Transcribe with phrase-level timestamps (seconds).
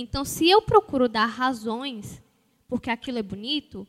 [0.00, 2.22] Então, se eu procuro dar razões
[2.68, 3.84] porque aquilo é bonito,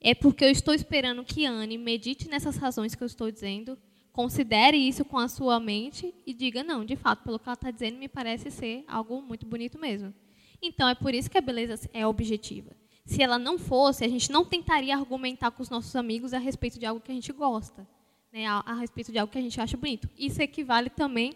[0.00, 3.76] é porque eu estou esperando que Anne medite nessas razões que eu estou dizendo,
[4.10, 7.70] considere isso com a sua mente e diga, não, de fato, pelo que ela está
[7.70, 10.14] dizendo, me parece ser algo muito bonito mesmo.
[10.62, 12.74] Então, é por isso que a beleza é objetiva.
[13.04, 16.78] Se ela não fosse, a gente não tentaria argumentar com os nossos amigos a respeito
[16.78, 17.86] de algo que a gente gosta,
[18.32, 20.08] né, a, a respeito de algo que a gente acha bonito.
[20.16, 21.34] Isso equivale também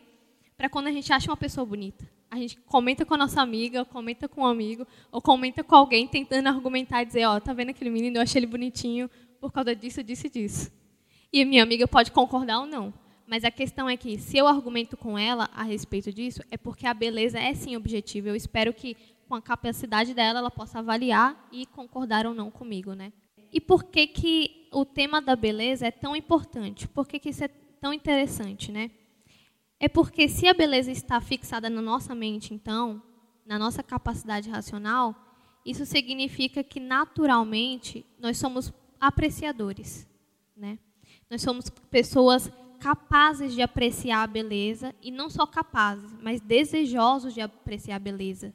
[0.57, 2.17] para quando a gente acha uma pessoa bonita.
[2.31, 6.07] A gente comenta com a nossa amiga, comenta com um amigo, ou comenta com alguém
[6.07, 9.09] tentando argumentar e dizer, ó, oh, tá vendo aquele menino, eu achei ele bonitinho
[9.41, 10.73] por causa disso, disso e disso.
[11.33, 12.93] E minha amiga pode concordar ou não.
[13.27, 16.87] Mas a questão é que, se eu argumento com ela a respeito disso, é porque
[16.87, 18.29] a beleza é sim objetiva.
[18.29, 18.97] Eu espero que,
[19.29, 22.95] com a capacidade dela, ela possa avaliar e concordar ou não comigo.
[22.95, 23.13] Né?
[23.53, 26.89] E por que, que o tema da beleza é tão importante?
[26.89, 28.73] Por que, que isso é tão interessante?
[28.73, 28.91] Né?
[29.81, 33.03] É porque, se a beleza está fixada na nossa mente, então,
[33.47, 35.15] na nossa capacidade racional,
[35.65, 40.09] isso significa que, naturalmente, nós somos apreciadores.
[40.57, 40.79] Né?
[41.31, 47.41] Nós somos pessoas capazes de apreciar a beleza e não só capazes, mas desejosos de
[47.41, 48.55] apreciar a beleza.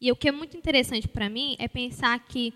[0.00, 2.52] E o que é muito interessante para mim é pensar que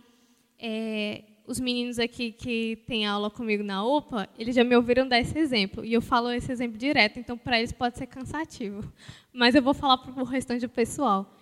[0.59, 5.19] é, os meninos aqui que têm aula comigo na UPA, eles já me ouviram dar
[5.19, 5.83] esse exemplo.
[5.83, 8.93] E eu falo esse exemplo direto, então para eles pode ser cansativo.
[9.33, 11.35] Mas eu vou falar para o restante do pessoal.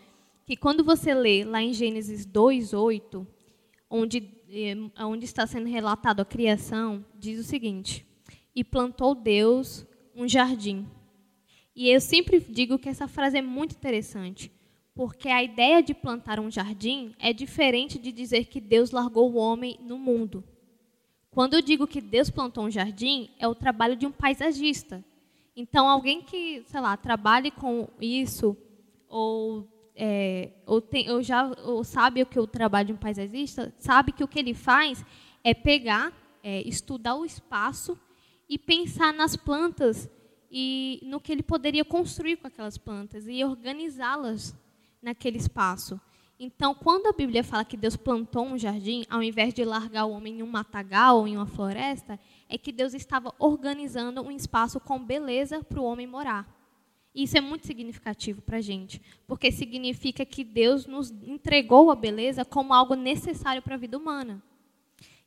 [0.46, 3.26] Que quando você lê lá em Gênesis 2,8,
[3.90, 4.36] onde
[5.00, 8.06] onde está sendo relatado a criação, diz o seguinte:
[8.54, 9.84] E plantou Deus
[10.14, 10.86] um jardim.
[11.74, 14.52] E eu sempre digo que essa frase é muito interessante,
[14.96, 19.36] porque a ideia de plantar um jardim é diferente de dizer que Deus largou o
[19.36, 20.42] homem no mundo.
[21.30, 25.04] Quando eu digo que Deus plantou um jardim, é o trabalho de um paisagista.
[25.54, 28.56] Então, alguém que, sei lá, trabalhe com isso,
[29.06, 33.74] ou é, ou, tem, ou já ou sabe o que o trabalho de um paisagista,
[33.78, 35.04] sabe que o que ele faz
[35.44, 36.10] é pegar,
[36.42, 37.98] é, estudar o espaço
[38.48, 40.08] e pensar nas plantas
[40.50, 44.54] e no que ele poderia construir com aquelas plantas e organizá-las
[45.06, 46.00] naquele espaço.
[46.38, 50.10] Então, quando a Bíblia fala que Deus plantou um jardim, ao invés de largar o
[50.10, 52.18] homem em um matagal ou em uma floresta,
[52.48, 56.44] é que Deus estava organizando um espaço com beleza para o homem morar.
[57.14, 61.94] E isso é muito significativo para a gente, porque significa que Deus nos entregou a
[61.94, 64.42] beleza como algo necessário para a vida humana.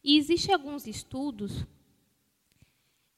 [0.03, 1.65] E existem alguns estudos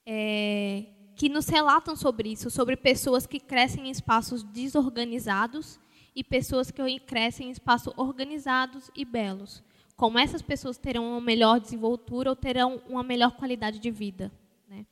[0.06, 0.86] é,
[1.16, 5.78] que nos relatam sobre isso, sobre pessoas que crescem em espaços desorganizados
[6.14, 9.62] e pessoas que crescem em espaços organizados e belos.
[9.96, 14.32] Como essas pessoas terão uma melhor desenvoltura ou terão uma melhor qualidade de vida.
[14.68, 14.86] Né?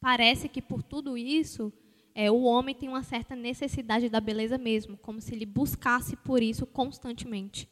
[0.00, 1.72] Parece que por tudo isso
[2.14, 6.42] é, o homem tem uma certa necessidade da beleza mesmo, como se ele buscasse por
[6.42, 7.68] isso constantemente.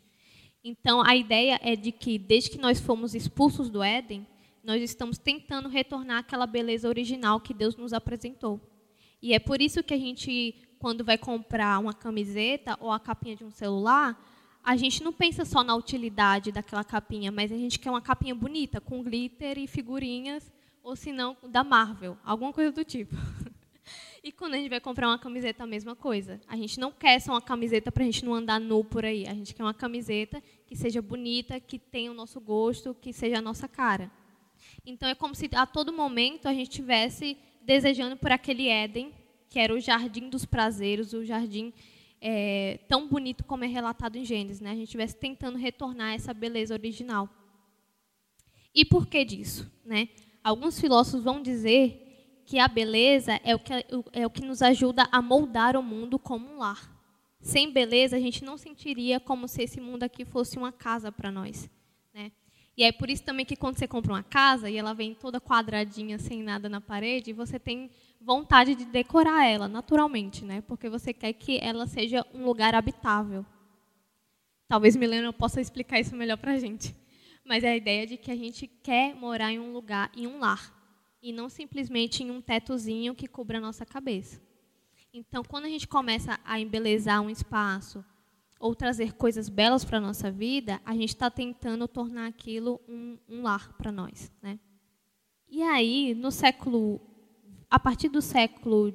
[0.64, 4.26] Então, a ideia é de que, desde que nós fomos expulsos do Éden,
[4.62, 8.60] nós estamos tentando retornar àquela beleza original que Deus nos apresentou.
[9.20, 13.36] E é por isso que a gente, quando vai comprar uma camiseta ou a capinha
[13.36, 14.20] de um celular,
[14.64, 18.34] a gente não pensa só na utilidade daquela capinha, mas a gente quer uma capinha
[18.34, 23.14] bonita, com glitter e figurinhas, ou se não, da Marvel, alguma coisa do tipo.
[24.24, 26.40] E quando a gente vai comprar uma camiseta, a mesma coisa.
[26.46, 29.26] A gente não quer só uma camiseta para a gente não andar nu por aí.
[29.26, 33.38] A gente quer uma camiseta que seja bonita, que tenha o nosso gosto, que seja
[33.38, 34.08] a nossa cara.
[34.86, 39.12] Então é como se a todo momento a gente estivesse desejando por aquele Éden,
[39.52, 41.74] que era o jardim dos prazeres, o jardim
[42.22, 44.62] é, tão bonito como é relatado em Gênesis.
[44.62, 44.70] Né?
[44.70, 47.28] A gente estivesse tentando retornar essa beleza original.
[48.74, 49.70] E por que disso?
[49.84, 50.08] Né?
[50.42, 53.72] Alguns filósofos vão dizer que a beleza é o que,
[54.14, 56.90] é o que nos ajuda a moldar o mundo como um lar.
[57.38, 61.30] Sem beleza, a gente não sentiria como se esse mundo aqui fosse uma casa para
[61.30, 61.68] nós.
[62.14, 62.32] Né?
[62.74, 65.38] E é por isso também que quando você compra uma casa e ela vem toda
[65.38, 67.90] quadradinha, sem nada na parede, você tem
[68.24, 70.60] vontade de decorar ela, naturalmente, né?
[70.62, 73.44] porque você quer que ela seja um lugar habitável.
[74.68, 76.94] Talvez Milena possa explicar isso melhor para a gente.
[77.44, 80.38] Mas é a ideia de que a gente quer morar em um lugar, em um
[80.38, 80.72] lar
[81.20, 84.40] e não simplesmente em um tetozinho que cubra a nossa cabeça.
[85.12, 88.04] Então, quando a gente começa a embelezar um espaço
[88.58, 93.18] ou trazer coisas belas para a nossa vida, a gente está tentando tornar aquilo um,
[93.28, 94.32] um lar para nós.
[94.40, 94.58] Né?
[95.48, 97.00] E aí, no século,
[97.72, 98.92] a partir do século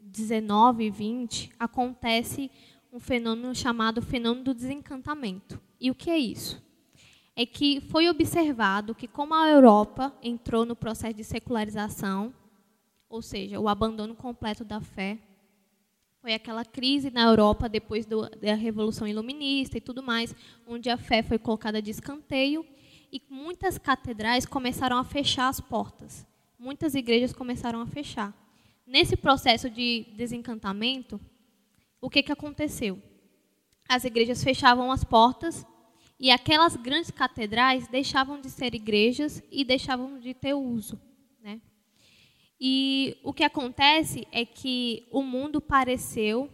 [0.00, 2.50] 19 e 20, acontece
[2.92, 5.60] um fenômeno chamado fenômeno do desencantamento.
[5.80, 6.62] E o que é isso?
[7.40, 12.34] é que foi observado que, como a Europa entrou no processo de secularização,
[13.08, 15.18] ou seja, o abandono completo da fé,
[16.20, 20.34] Foi aquela crise na Europa depois do, da Revolução Iluminista e tudo mais,
[20.66, 22.66] onde a fé foi colocada de escanteio
[23.12, 26.26] e muitas catedrais começaram a fechar as portas.
[26.58, 28.34] Muitas igrejas começaram a fechar.
[28.84, 31.20] Nesse processo de desencantamento,
[32.00, 33.00] o que, que aconteceu?
[33.88, 35.64] As igrejas fechavam as portas
[36.18, 41.00] e aquelas grandes catedrais deixavam de ser igrejas e deixavam de ter uso.
[41.40, 41.60] Né?
[42.60, 46.50] E o que acontece é que o mundo pareceu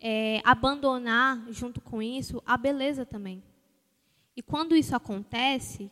[0.00, 3.42] é, abandonar, junto com isso, a beleza também.
[4.34, 5.90] E quando isso acontece,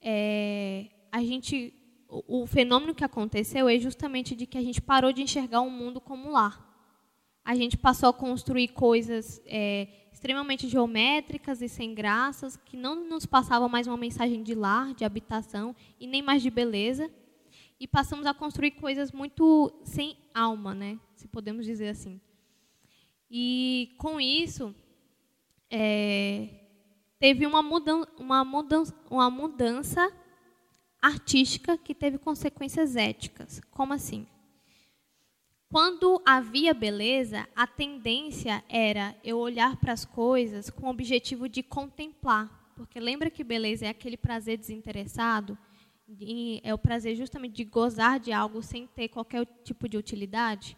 [0.00, 1.74] é, a gente,
[2.08, 6.00] o, fenômeno que aconteceu é justamente de que a gente parou de enxergar o mundo
[6.00, 6.66] como lar.
[7.44, 13.26] A gente passou a construir coisas é, extremamente geométricas e sem graças, que não nos
[13.26, 17.10] passavam mais uma mensagem de lar, de habitação e nem mais de beleza
[17.80, 20.98] e passamos a construir coisas muito sem alma, né?
[21.14, 22.20] Se podemos dizer assim.
[23.30, 24.74] E com isso
[25.70, 26.48] é,
[27.18, 30.12] teve uma mudança, uma mudança, uma mudança
[31.00, 33.60] artística que teve consequências éticas.
[33.70, 34.26] Como assim?
[35.70, 41.62] Quando havia beleza, a tendência era eu olhar para as coisas com o objetivo de
[41.62, 45.58] contemplar, porque lembra que beleza é aquele prazer desinteressado
[46.62, 50.76] é o prazer justamente de gozar de algo sem ter qualquer tipo de utilidade.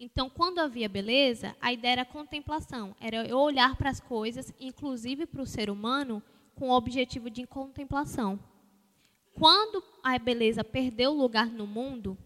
[0.00, 5.26] Então, quando havia beleza, a ideia era contemplação, era eu olhar para as coisas, inclusive
[5.26, 6.20] para o ser humano,
[6.56, 8.38] com o objetivo de contemplação.
[9.34, 12.16] Quando a beleza perdeu lugar no mundo,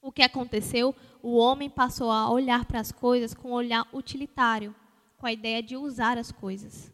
[0.00, 0.94] o que aconteceu?
[1.22, 4.74] O homem passou a olhar para as coisas com um olhar utilitário,
[5.16, 6.92] com a ideia de usar as coisas.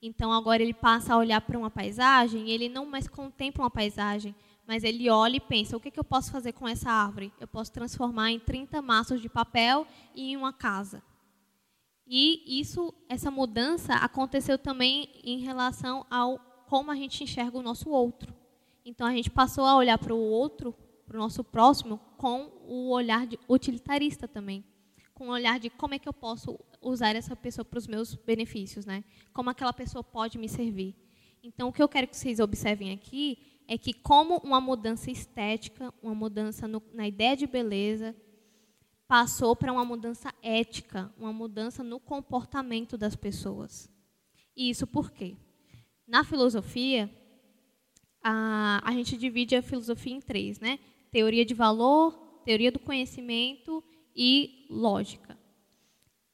[0.00, 4.34] Então agora ele passa a olhar para uma paisagem, ele não mais contempla uma paisagem,
[4.66, 7.32] mas ele olha e pensa: o que, que eu posso fazer com essa árvore?
[7.40, 11.02] Eu posso transformar em 30 maços de papel e em uma casa.
[12.06, 16.38] E isso, essa mudança aconteceu também em relação ao
[16.68, 18.41] como a gente enxerga o nosso outro.
[18.84, 20.74] Então a gente passou a olhar para o outro,
[21.06, 24.64] para o nosso próximo, com o olhar utilitarista também
[25.22, 28.14] com um olhar de como é que eu posso usar essa pessoa para os meus
[28.16, 29.04] benefícios, né?
[29.32, 30.96] Como aquela pessoa pode me servir.
[31.42, 33.38] Então, o que eu quero que vocês observem aqui
[33.68, 38.16] é que como uma mudança estética, uma mudança no, na ideia de beleza,
[39.06, 43.88] passou para uma mudança ética, uma mudança no comportamento das pessoas.
[44.56, 45.36] E isso por quê?
[46.04, 47.08] Na filosofia,
[48.22, 50.78] a, a gente divide a filosofia em três, né?
[51.10, 52.12] Teoria de valor,
[52.44, 53.82] teoria do conhecimento
[54.14, 55.38] e lógica.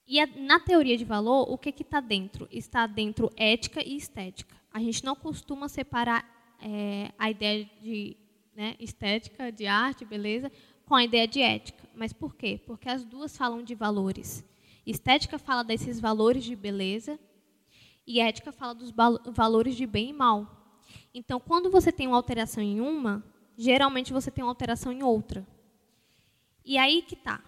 [0.06, 2.48] E a, na teoria de valor, o que está dentro?
[2.50, 4.56] Está dentro ética e estética.
[4.72, 6.26] A gente não costuma separar
[6.60, 8.16] é, a ideia de
[8.54, 10.50] né, estética, de arte, beleza,
[10.84, 11.88] com a ideia de ética.
[11.94, 12.60] Mas por quê?
[12.66, 14.44] Porque as duas falam de valores.
[14.86, 17.18] Estética fala desses valores de beleza
[18.06, 18.90] e ética fala dos
[19.34, 20.57] valores de bem e mal.
[21.12, 23.24] Então, quando você tem uma alteração em uma,
[23.56, 25.46] geralmente você tem uma alteração em outra.
[26.64, 27.42] E aí que tá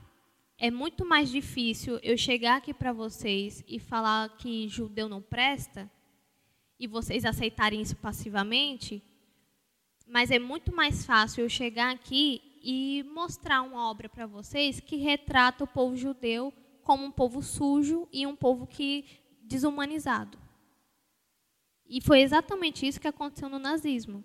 [0.62, 5.90] é muito mais difícil eu chegar aqui para vocês e falar que judeu não presta
[6.78, 9.02] e vocês aceitarem isso passivamente,
[10.06, 14.96] mas é muito mais fácil eu chegar aqui e mostrar uma obra para vocês que
[14.96, 16.52] retrata o povo judeu
[16.82, 19.06] como um povo sujo e um povo que
[19.42, 20.38] desumanizado.
[21.90, 24.24] E foi exatamente isso que aconteceu no nazismo.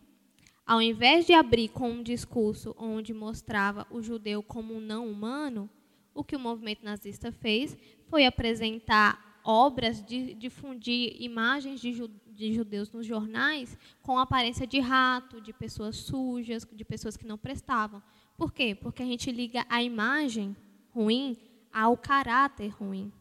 [0.64, 5.68] Ao invés de abrir com um discurso onde mostrava o judeu como um não humano,
[6.14, 7.76] o que o movimento nazista fez
[8.08, 14.80] foi apresentar obras, de, difundir imagens de, ju, de judeus nos jornais com aparência de
[14.80, 18.02] rato, de pessoas sujas, de pessoas que não prestavam.
[18.38, 18.76] Por quê?
[18.76, 20.56] Porque a gente liga a imagem
[20.92, 21.36] ruim
[21.74, 23.12] ao caráter ruim.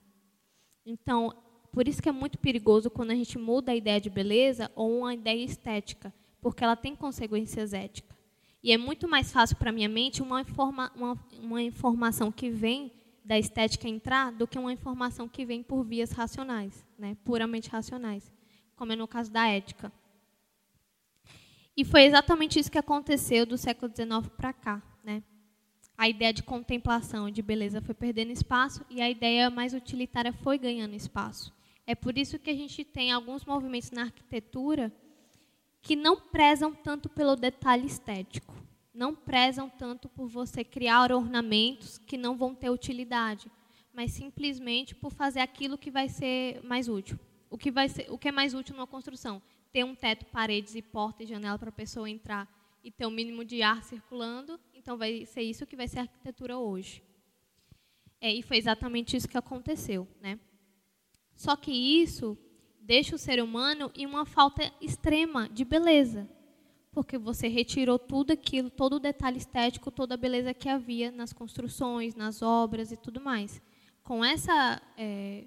[0.84, 1.34] Então,
[1.74, 5.00] por isso que é muito perigoso quando a gente muda a ideia de beleza ou
[5.00, 8.16] uma ideia estética, porque ela tem consequências éticas.
[8.62, 12.48] E é muito mais fácil para a minha mente uma, informa, uma, uma informação que
[12.48, 12.92] vem
[13.24, 18.32] da estética entrar do que uma informação que vem por vias racionais, né, puramente racionais,
[18.76, 19.92] como é no caso da ética.
[21.76, 24.80] E foi exatamente isso que aconteceu do século XIX para cá.
[25.02, 25.24] Né?
[25.98, 30.56] A ideia de contemplação de beleza foi perdendo espaço e a ideia mais utilitária foi
[30.56, 31.52] ganhando espaço.
[31.86, 34.92] É por isso que a gente tem alguns movimentos na arquitetura
[35.82, 38.54] que não prezam tanto pelo detalhe estético,
[38.92, 43.50] não prezam tanto por você criar ornamentos que não vão ter utilidade,
[43.92, 47.18] mas simplesmente por fazer aquilo que vai ser mais útil.
[47.50, 49.42] O que, vai ser, o que é mais útil numa construção?
[49.72, 52.48] Ter um teto, paredes e porta e janela para a pessoa entrar
[52.82, 54.58] e ter um mínimo de ar circulando.
[54.74, 57.02] Então, vai ser isso que vai ser a arquitetura hoje.
[58.20, 60.38] É, e foi exatamente isso que aconteceu, né?
[61.36, 62.38] Só que isso
[62.80, 66.28] deixa o ser humano em uma falta extrema de beleza,
[66.92, 71.32] porque você retirou tudo aquilo, todo o detalhe estético, toda a beleza que havia nas
[71.32, 73.60] construções, nas obras e tudo mais.
[74.02, 75.44] Com essa, é,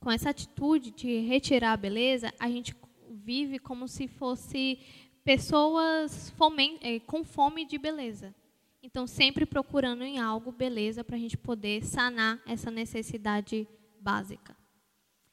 [0.00, 2.74] com essa atitude de retirar a beleza, a gente
[3.10, 4.78] vive como se fosse
[5.22, 8.34] pessoas fome, é, com fome de beleza.
[8.82, 13.68] Então, sempre procurando em algo beleza para a gente poder sanar essa necessidade
[14.00, 14.59] básica.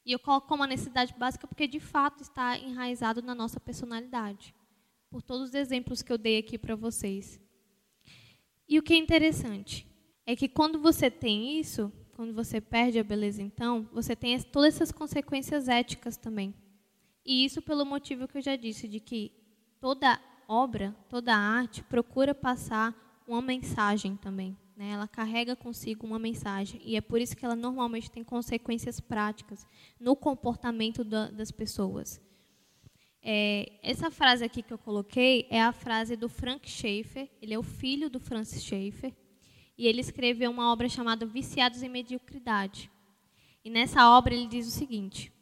[0.08, 4.54] E eu coloco como uma necessidade básica porque, de fato, está enraizado na nossa personalidade.
[5.10, 7.38] Por todos os exemplos que eu dei aqui para vocês.
[8.66, 9.86] E o que é interessante
[10.24, 14.76] é que quando você tem isso, quando você perde a beleza, então, você tem todas
[14.76, 16.54] essas consequências éticas também.
[17.22, 19.30] E isso pelo motivo que eu já disse, de que
[19.78, 22.94] toda obra, toda arte procura passar
[23.26, 24.56] uma mensagem também.
[24.78, 24.90] Né?
[24.90, 26.80] Ela carrega consigo uma mensagem.
[26.84, 29.66] E é por isso que ela normalmente tem consequências práticas
[29.98, 32.20] no comportamento da, das pessoas.
[33.20, 37.28] É, essa frase aqui que eu coloquei é a frase do Frank Schaeffer.
[37.42, 39.12] Ele é o filho do Francis Schaeffer.
[39.76, 42.88] E ele escreveu uma obra chamada Viciados em Mediocridade.
[43.64, 45.32] E nessa obra ele diz o seguinte: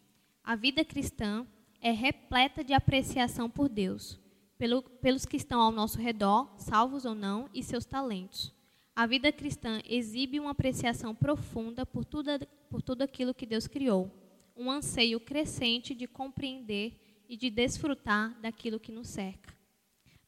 [0.43, 1.47] A vida cristã
[1.83, 4.19] é repleta de apreciação por Deus,
[4.57, 8.56] pelo, pelos que estão ao nosso redor, salvos ou não, e seus talentos.
[8.97, 12.31] A vida cristã exibe uma apreciação profunda por tudo,
[12.71, 14.11] por tudo aquilo que Deus criou,
[14.57, 16.99] um anseio crescente de compreender
[17.29, 19.55] e de desfrutar daquilo que nos cerca.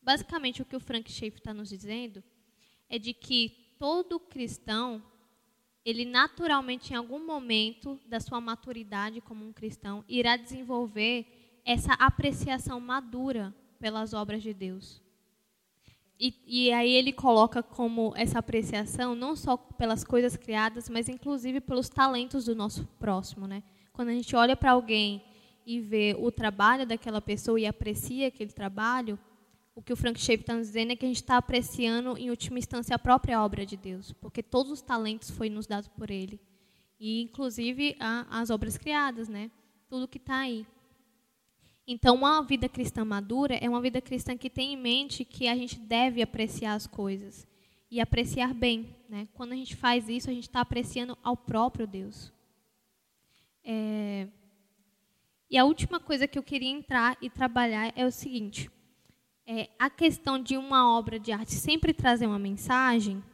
[0.03, 2.23] Basicamente, o que o Frank Schaeffer está nos dizendo
[2.91, 5.03] é de que todo cristão,
[5.83, 12.79] ele naturalmente, em algum momento da sua maturidade como um cristão, irá desenvolver essa apreciação
[12.81, 15.08] madura pelas obras de Deus.
[16.21, 21.61] E, e, aí ele coloca como essa apreciação não só pelas coisas criadas, mas inclusive
[21.61, 23.63] pelos talentos do nosso próximo, né?
[23.93, 25.23] Quando a gente olha para alguém
[25.65, 29.17] e vê o trabalho daquela pessoa e aprecia aquele trabalho,
[29.77, 32.59] o que o Frank Shape está dizendo é que a gente está apreciando, em última
[32.59, 36.41] instância, a própria obra de Deus, porque todos os talentos foram nos dados por Ele,
[36.99, 39.53] e inclusive a, as obras criadas, né?
[39.89, 40.67] Tudo que está aí.
[41.91, 45.57] Então, uma vida cristã madura é uma vida cristã que tem em mente que a
[45.57, 47.49] gente deve apreciar as coisas
[47.91, 48.95] e apreciar bem.
[49.09, 49.27] Né?
[49.33, 52.31] Quando a gente faz isso, a gente está apreciando ao próprio Deus.
[53.65, 54.29] É...
[55.49, 58.71] E a última coisa que eu queria entrar e trabalhar é o seguinte:
[59.47, 63.25] é, a questão de uma obra de arte sempre trazer uma mensagem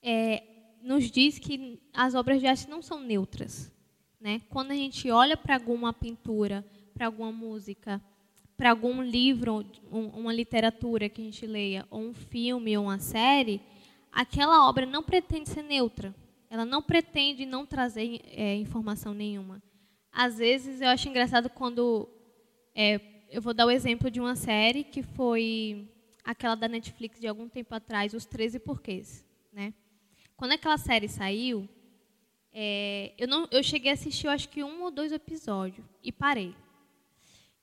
[0.00, 0.44] é,
[0.80, 3.72] nos diz que as obras de arte não são neutras.
[4.20, 4.40] Né?
[4.48, 6.64] Quando a gente olha para alguma pintura
[6.98, 8.02] para alguma música,
[8.56, 12.98] para algum livro, um, uma literatura que a gente leia, ou um filme ou uma
[12.98, 13.60] série,
[14.10, 16.12] aquela obra não pretende ser neutra.
[16.50, 19.62] Ela não pretende não trazer é, informação nenhuma.
[20.10, 22.08] Às vezes eu acho engraçado quando
[22.74, 23.00] é,
[23.30, 25.88] eu vou dar o exemplo de uma série que foi
[26.24, 29.24] aquela da Netflix de algum tempo atrás, Os 13 Porquês.
[29.52, 29.72] Né?
[30.36, 31.68] Quando aquela série saiu,
[32.52, 36.10] é, eu, não, eu cheguei a assistir, eu acho que um ou dois episódios, e
[36.10, 36.56] parei.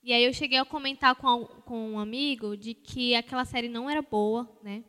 [0.06, 3.90] E aí eu cheguei a comentar com, com um amigo de que aquela série não
[3.90, 4.84] era boa, né?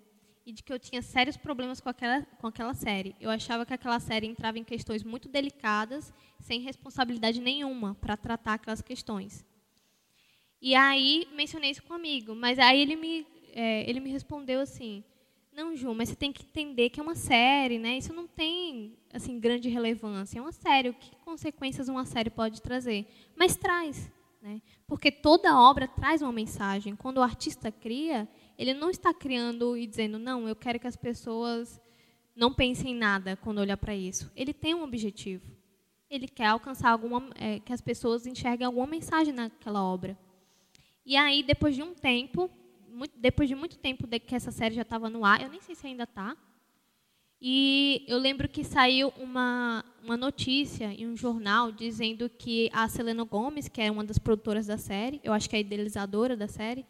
[0.45, 3.15] E de que eu tinha sérios problemas com aquela, com aquela série.
[3.19, 8.53] Eu achava que aquela série entrava em questões muito delicadas, sem responsabilidade nenhuma para tratar
[8.53, 9.43] aquelas questões.
[10.61, 14.59] E aí mencionei isso com um amigo, mas aí ele me, é, ele me respondeu
[14.59, 15.03] assim:
[15.51, 17.97] Não, Ju, mas você tem que entender que é uma série, né?
[17.97, 20.37] Isso não tem assim grande relevância.
[20.37, 20.89] É uma série.
[20.89, 23.07] O que consequências uma série pode trazer?
[23.35, 24.15] Mas traz.
[24.41, 24.61] Né?
[24.85, 26.95] Porque toda obra traz uma mensagem.
[26.95, 28.27] Quando o artista cria,
[28.57, 31.81] ele não está criando e dizendo, não, eu quero que as pessoas
[32.35, 34.31] não pensem em nada quando olhar para isso.
[34.35, 35.45] Ele tem um objetivo.
[36.09, 40.17] Ele quer alcançar alguma, é, que as pessoas enxerguem alguma mensagem naquela obra.
[41.05, 42.49] E aí, depois de um tempo,
[42.87, 45.75] muito, depois de muito tempo que essa série já estava no ar, eu nem sei
[45.75, 46.37] se ainda está,
[47.39, 53.23] e eu lembro que saiu uma, uma notícia em um jornal dizendo que a Selena
[53.23, 56.47] Gomes, que é uma das produtoras da série, eu acho que é a idealizadora da
[56.47, 56.85] série,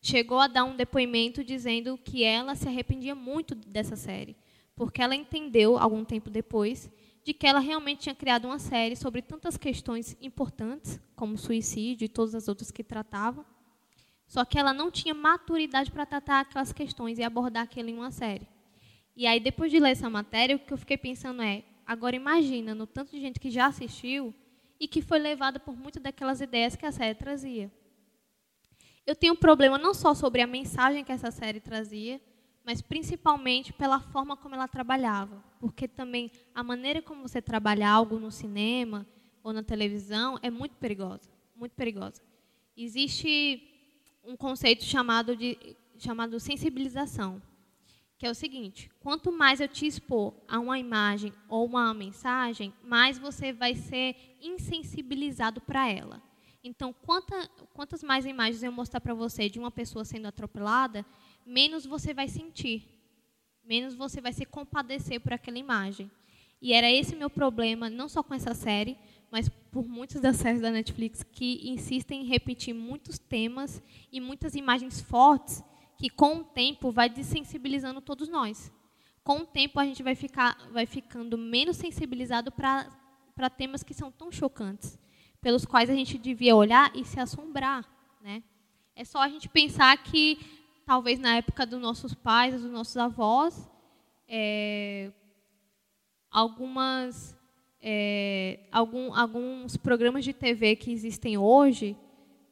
[0.00, 4.36] chegou a dar um depoimento dizendo que ela se arrependia muito dessa série,
[4.76, 6.88] porque ela entendeu, algum tempo depois,
[7.24, 12.08] de que ela realmente tinha criado uma série sobre tantas questões importantes, como suicídio e
[12.08, 13.44] todas as outras que tratavam,
[14.28, 18.10] só que ela não tinha maturidade para tratar aquelas questões e abordar aquilo em uma
[18.10, 18.48] série.
[19.14, 22.74] E aí, depois de ler essa matéria, o que eu fiquei pensando é: agora imagina
[22.74, 24.34] no tanto de gente que já assistiu
[24.80, 27.70] e que foi levada por muitas daquelas ideias que a série trazia.
[29.06, 32.20] Eu tenho um problema não só sobre a mensagem que essa série trazia,
[32.64, 35.42] mas principalmente pela forma como ela trabalhava.
[35.58, 39.06] Porque também a maneira como você trabalha algo no cinema
[39.42, 42.22] ou na televisão é muito perigosa, muito perigosa.
[42.76, 43.68] Existe
[44.24, 47.40] um conceito chamado de chamado sensibilização,
[48.22, 52.72] que é o seguinte: quanto mais eu te expor a uma imagem ou uma mensagem,
[52.84, 56.22] mais você vai ser insensibilizado para ela.
[56.62, 61.04] Então, quanta, quantas mais imagens eu mostrar para você de uma pessoa sendo atropelada,
[61.44, 62.84] menos você vai sentir,
[63.64, 66.08] menos você vai se compadecer por aquela imagem.
[66.60, 68.96] E era esse meu problema, não só com essa série,
[69.32, 74.54] mas por muitas das séries da Netflix que insistem em repetir muitos temas e muitas
[74.54, 75.60] imagens fortes
[76.02, 78.72] que com o tempo vai desensibilizando todos nós.
[79.22, 84.10] Com o tempo a gente vai ficar vai ficando menos sensibilizado para temas que são
[84.10, 84.98] tão chocantes,
[85.40, 87.88] pelos quais a gente devia olhar e se assombrar,
[88.20, 88.42] né?
[88.96, 90.40] É só a gente pensar que
[90.84, 93.70] talvez na época dos nossos pais, dos nossos avós,
[94.26, 95.12] é,
[96.32, 97.38] algumas
[97.80, 101.96] é, algum, alguns programas de TV que existem hoje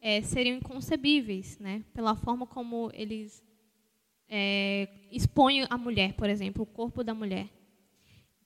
[0.00, 1.84] é, seriam inconcebíveis, né?
[1.92, 3.44] Pela forma como eles
[4.28, 7.48] é, expõem a mulher, por exemplo, o corpo da mulher.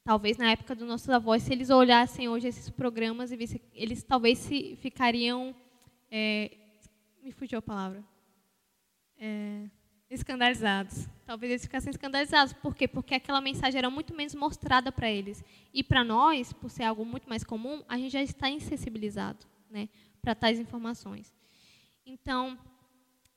[0.03, 4.03] Talvez na época dos nossos avós, se eles olhassem hoje esses programas e vissem, eles
[4.03, 5.55] talvez se ficariam,
[6.11, 6.51] é,
[7.23, 8.05] me fugiu a palavra,
[9.19, 9.65] é,
[10.11, 11.09] escandalizados.
[11.25, 12.53] Talvez eles ficassem escandalizados.
[12.53, 12.87] Por quê?
[12.87, 15.43] Porque aquela mensagem era muito menos mostrada para eles.
[15.73, 19.89] E para nós, por ser algo muito mais comum, a gente já está insensibilizado né,
[20.21, 21.33] para tais informações.
[22.07, 22.59] Então,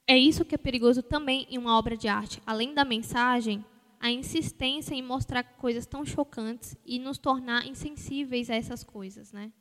[0.06, 2.42] é isso que é perigoso também em uma obra de arte.
[2.46, 3.64] Além da mensagem,
[4.00, 9.32] a insistência em mostrar coisas tão chocantes e nos tornar insensíveis a essas coisas.
[9.32, 9.52] Né?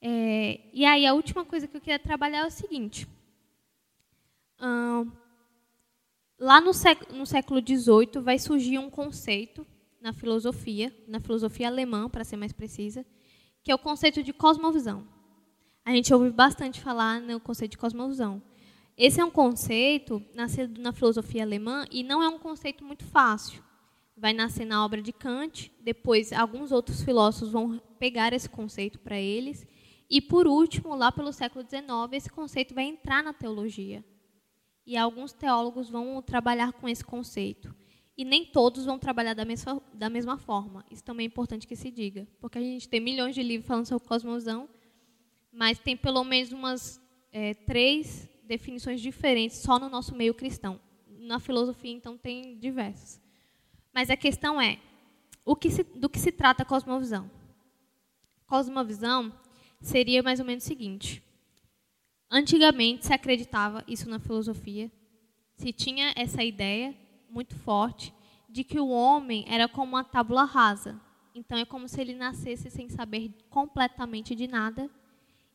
[0.00, 3.06] É, e aí, a última coisa que eu queria trabalhar é o seguinte.
[6.38, 6.70] Lá no
[7.12, 9.66] no século XVIII vai surgir um conceito
[10.00, 13.04] na filosofia, na filosofia alemã, para ser mais precisa,
[13.62, 15.06] que é o conceito de cosmovisão.
[15.88, 18.42] A gente ouve bastante falar no conceito de cosmovisão.
[18.94, 23.64] Esse é um conceito nascido na filosofia alemã e não é um conceito muito fácil.
[24.14, 29.18] Vai nascer na obra de Kant, depois alguns outros filósofos vão pegar esse conceito para
[29.18, 29.66] eles,
[30.10, 34.04] e por último, lá pelo século XIX, esse conceito vai entrar na teologia
[34.86, 37.74] e alguns teólogos vão trabalhar com esse conceito.
[38.14, 40.84] E nem todos vão trabalhar da mesma, da mesma forma.
[40.90, 42.28] Isso também é importante que se diga.
[42.40, 44.68] Porque a gente tem milhões de livros falando sobre cosmosão,
[45.58, 47.00] mas tem pelo menos umas
[47.32, 50.80] é, três definições diferentes só no nosso meio cristão.
[51.18, 53.20] Na filosofia, então, tem diversas.
[53.92, 54.78] Mas a questão é,
[55.44, 57.28] o que se, do que se trata a cosmovisão?
[58.46, 59.34] Cosmovisão
[59.80, 61.20] seria mais ou menos o seguinte.
[62.30, 64.88] Antigamente se acreditava isso na filosofia,
[65.56, 66.94] se tinha essa ideia
[67.28, 68.14] muito forte
[68.48, 71.00] de que o homem era como uma tábula rasa.
[71.34, 74.88] Então é como se ele nascesse sem saber completamente de nada.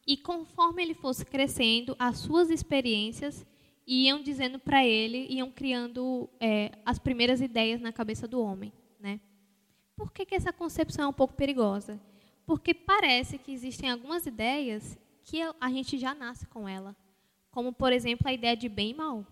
[0.06, 3.46] E conforme ele fosse crescendo, as suas experiências
[3.86, 8.72] iam dizendo para ele, iam criando é, as primeiras ideias na cabeça do homem.
[9.00, 9.20] Né?
[9.96, 12.00] Por que, que essa concepção é um pouco perigosa?
[12.46, 16.96] Porque parece que existem algumas ideias que a gente já nasce com ela.
[17.52, 19.26] Como, por exemplo, a ideia de bem e mal.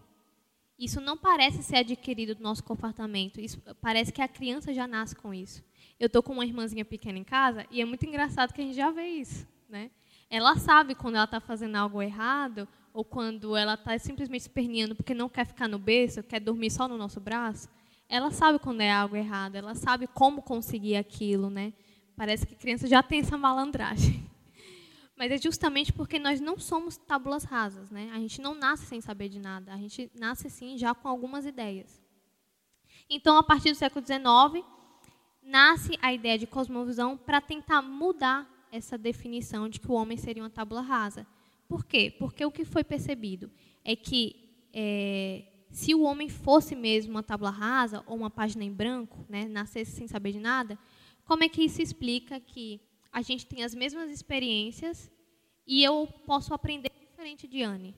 [0.78, 3.42] Isso não parece ser adquirido do nosso comportamento.
[3.42, 5.64] Isso parece que a criança já nasce com isso.
[6.00, 8.76] Eu estou com uma irmãzinha pequena em casa e é muito engraçado que a gente
[8.76, 9.48] já vê isso.
[9.68, 9.92] Né?
[10.32, 15.14] Ela sabe quando ela está fazendo algo errado ou quando ela está simplesmente esperneando porque
[15.14, 17.68] não quer ficar no berço, quer dormir só no nosso braço.
[18.08, 21.50] Ela sabe quando é algo errado, ela sabe como conseguir aquilo.
[21.50, 21.74] Né?
[22.16, 24.26] Parece que criança já tem essa malandragem.
[25.18, 28.10] Mas é justamente porque nós não somos tábulas rasas, né?
[28.14, 31.46] A gente não nasce sem saber de nada, a gente nasce sim já com algumas
[31.46, 32.02] ideias.
[33.10, 34.66] Então, a partir do século XIX,
[35.44, 40.44] nasce a ideia de cosmovisão para tentar mudar essa definição de que o homem seria
[40.44, 41.28] uma tábula rasa.
[41.68, 42.14] Por quê?
[42.18, 43.52] Porque o que foi percebido
[43.84, 48.72] é que é, se o homem fosse mesmo uma tábua rasa ou uma página em
[48.72, 50.78] branco, né, nascesse sem saber de nada,
[51.26, 52.82] como é que isso explica que
[53.12, 55.12] a gente tem as mesmas experiências
[55.66, 57.96] e eu posso aprender diferente de Anne,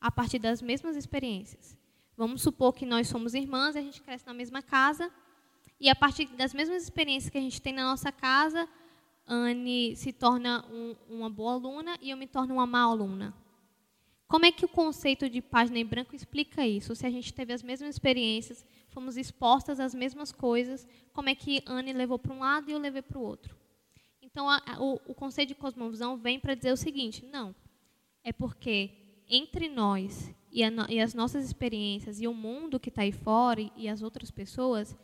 [0.00, 1.76] a partir das mesmas experiências.
[2.16, 5.10] Vamos supor que nós somos irmãs, a gente cresce na mesma casa,
[5.78, 8.68] e a partir das mesmas experiências que a gente tem na nossa casa,
[9.26, 13.34] Anne se torna um, uma boa aluna e eu me torno uma má aluna.
[14.28, 16.94] Como é que o conceito de página em branco explica isso?
[16.96, 21.62] Se a gente teve as mesmas experiências, fomos expostas às mesmas coisas, como é que
[21.66, 23.56] Anne levou para um lado e eu levei para o outro?
[24.20, 27.54] Então, a, o, o conceito de cosmovisão vem para dizer o seguinte: não,
[28.22, 28.90] é porque
[29.28, 33.60] entre nós e, a, e, as nossas experiências e o mundo que está aí fora
[33.60, 34.96] e, e, as outras pessoas,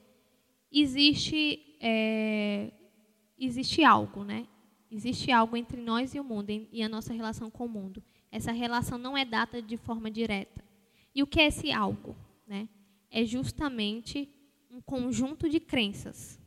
[0.71, 2.73] existe, é,
[3.47, 4.47] existe algo, né?
[4.91, 8.03] Existe algo entre nós e o mundo e a nossa relação com o mundo.
[8.31, 10.63] Essa relação não é dada de forma direta.
[11.15, 12.15] E o que é esse algo?
[12.47, 12.69] Né?
[13.11, 14.29] É justamente
[14.71, 16.41] um conjunto de crenças,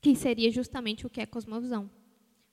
[0.00, 1.90] que seria justamente o que é cosmovisão.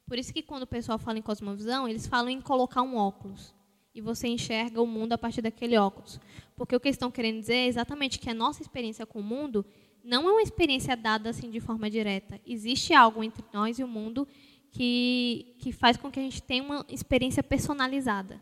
[0.06, 3.54] Por isso que quando o pessoal fala em cosmovisão, eles falam em colocar um óculos
[3.94, 6.20] e você enxerga o mundo a partir daquele óculos.
[6.56, 9.24] Porque o que eles estão querendo dizer é exatamente que a nossa experiência com o
[9.24, 9.66] mundo
[10.04, 12.40] não é uma experiência dada assim de forma direta.
[12.46, 14.28] Existe algo entre nós e o mundo
[14.72, 18.42] que, que faz com que a gente tenha uma experiência personalizada.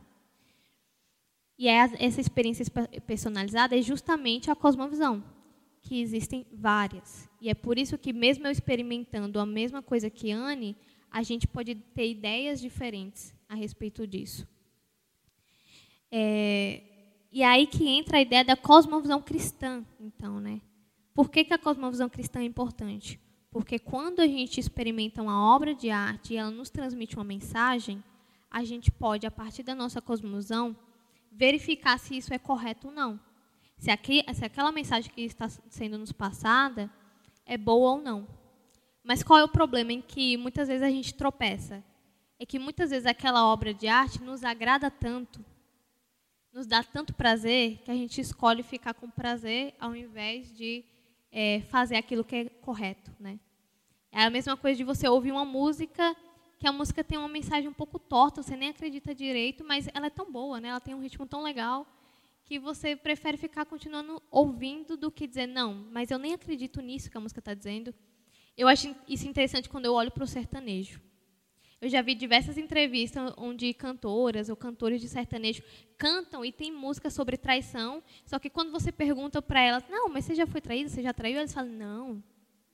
[1.57, 2.65] E é essa experiência
[3.05, 5.23] personalizada é justamente a cosmovisão,
[5.81, 7.29] que existem várias.
[7.39, 10.75] E é por isso que, mesmo eu experimentando a mesma coisa que Anne,
[11.11, 14.47] a gente pode ter ideias diferentes a respeito disso.
[16.09, 16.81] É,
[17.31, 20.61] e aí que entra a ideia da cosmovisão cristã, então, né?
[21.13, 23.19] Por que, que a cosmovisão cristã é importante?
[23.51, 28.01] Porque quando a gente experimenta uma obra de arte e ela nos transmite uma mensagem,
[28.49, 30.75] a gente pode, a partir da nossa cosmovisão,
[31.31, 33.19] verificar se isso é correto ou não.
[33.77, 36.89] Se, aqui, se aquela mensagem que está sendo nos passada
[37.45, 38.27] é boa ou não.
[39.03, 41.83] Mas qual é o problema em que muitas vezes a gente tropeça?
[42.39, 45.43] É que muitas vezes aquela obra de arte nos agrada tanto
[46.53, 50.83] nos dá tanto prazer que a gente escolhe ficar com prazer ao invés de
[51.31, 53.39] é, fazer aquilo que é correto, né?
[54.11, 56.15] É a mesma coisa de você ouvir uma música
[56.59, 60.07] que a música tem uma mensagem um pouco torta, você nem acredita direito, mas ela
[60.07, 60.69] é tão boa, né?
[60.69, 61.87] Ela tem um ritmo tão legal
[62.43, 67.09] que você prefere ficar continuando ouvindo do que dizer não, mas eu nem acredito nisso
[67.09, 67.95] que a música está dizendo.
[68.57, 71.01] Eu acho isso interessante quando eu olho para o sertanejo.
[71.81, 75.63] Eu já vi diversas entrevistas onde cantoras ou cantores de sertanejo
[75.97, 80.25] cantam e tem música sobre traição, só que quando você pergunta para elas, não, mas
[80.25, 81.39] você já foi traída, você já traiu?
[81.39, 82.23] Eles falam, não,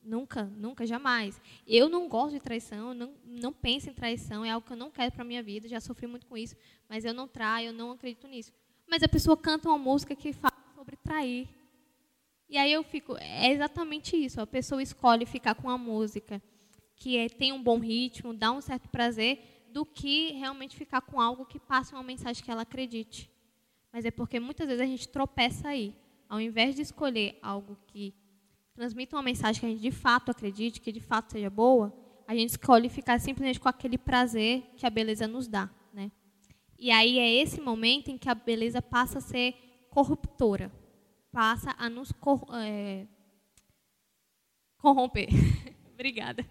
[0.04, 1.40] nunca, nunca, jamais.
[1.66, 4.92] Eu não gosto de traição, não, não penso em traição, é algo que eu não
[4.92, 6.58] quero para a minha vida, já sofri muito com isso,
[6.90, 8.52] mas eu não traio, eu não acredito nisso.
[8.86, 11.48] Mas a pessoa canta uma música que fala sobre trair.
[12.50, 16.42] E aí eu fico, é exatamente isso, a pessoa escolhe ficar com a música
[16.98, 19.40] que é, tem um bom ritmo, dá um certo prazer,
[19.72, 23.30] do que realmente ficar com algo que passe uma mensagem que ela acredite.
[23.94, 25.96] Mas é porque muitas vezes a gente tropeça aí.
[26.28, 28.14] Ao invés de escolher algo que
[28.74, 31.94] transmita uma mensagem que a gente de fato acredite, que de fato seja boa,
[32.28, 35.70] a gente escolhe ficar simplesmente com aquele prazer que a beleza nos dá.
[35.94, 36.12] Né?
[36.78, 39.56] E aí é esse momento em que a beleza passa a ser
[39.90, 40.72] corruptora,
[41.32, 43.08] passa a nos cor é,
[44.78, 45.30] corromper.
[45.98, 46.46] Obrigada.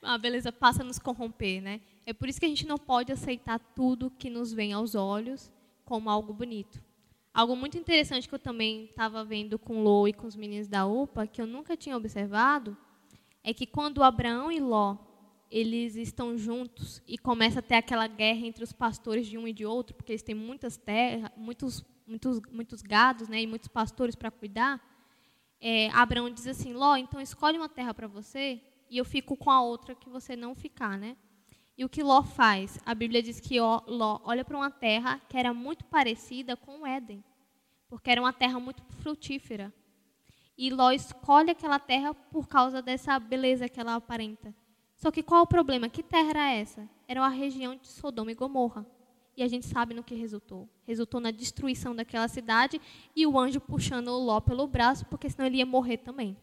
[0.00, 1.82] A beleza passa a nos corromper, né?
[2.06, 5.52] É por isso que a gente não pode aceitar tudo que nos vem aos olhos
[5.84, 6.82] como algo bonito.
[7.34, 10.86] Algo muito interessante que eu também estava vendo com Ló e com os meninos da
[10.86, 12.74] UPA, que eu nunca tinha observado,
[13.42, 14.96] é que quando Abraão e Ló
[15.50, 19.52] eles estão juntos e começa a ter aquela guerra entre os pastores de um e
[19.52, 24.14] de outro, porque eles têm muitas terras, muitos, muitos, muitos gados, né, e muitos pastores
[24.14, 24.80] para cuidar
[25.66, 29.50] é, Abraão diz assim: Ló, então escolhe uma terra para você e eu fico com
[29.50, 31.16] a outra que você não ficar, né?
[31.74, 32.78] E o que Ló faz?
[32.84, 36.86] A Bíblia diz que Ló olha para uma terra que era muito parecida com o
[36.86, 37.24] Éden,
[37.88, 39.72] porque era uma terra muito frutífera.
[40.54, 44.54] E Ló escolhe aquela terra por causa dessa beleza que ela aparenta.
[44.94, 45.88] Só que qual o problema?
[45.88, 46.86] Que terra era essa?
[47.08, 48.86] Era a região de Sodoma e Gomorra.
[49.36, 50.68] E a gente sabe no que resultou.
[50.86, 52.80] Resultou na destruição daquela cidade
[53.14, 56.36] e o anjo puxando o Ló pelo braço, porque senão ele ia morrer também.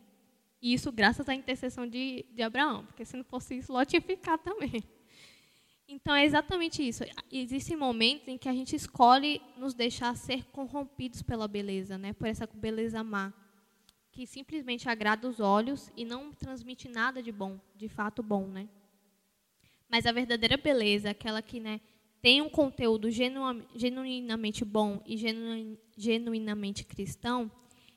[0.61, 4.01] E isso graças à intercessão de, de Abraão, porque se não fosse isso, Ló tinha
[4.01, 4.83] ficado também.
[5.93, 7.03] Então é exatamente isso.
[7.29, 12.13] Existem momentos em que a gente escolhe nos deixar ser corrompidos pela beleza, né?
[12.13, 13.33] por essa beleza má,
[14.09, 18.47] que simplesmente agrada os olhos e não transmite nada de bom, de fato bom.
[18.47, 18.69] Né?
[19.89, 21.81] Mas a verdadeira beleza, aquela que né,
[22.21, 25.17] tem um conteúdo genuinamente bom e
[25.97, 27.51] genuinamente cristão,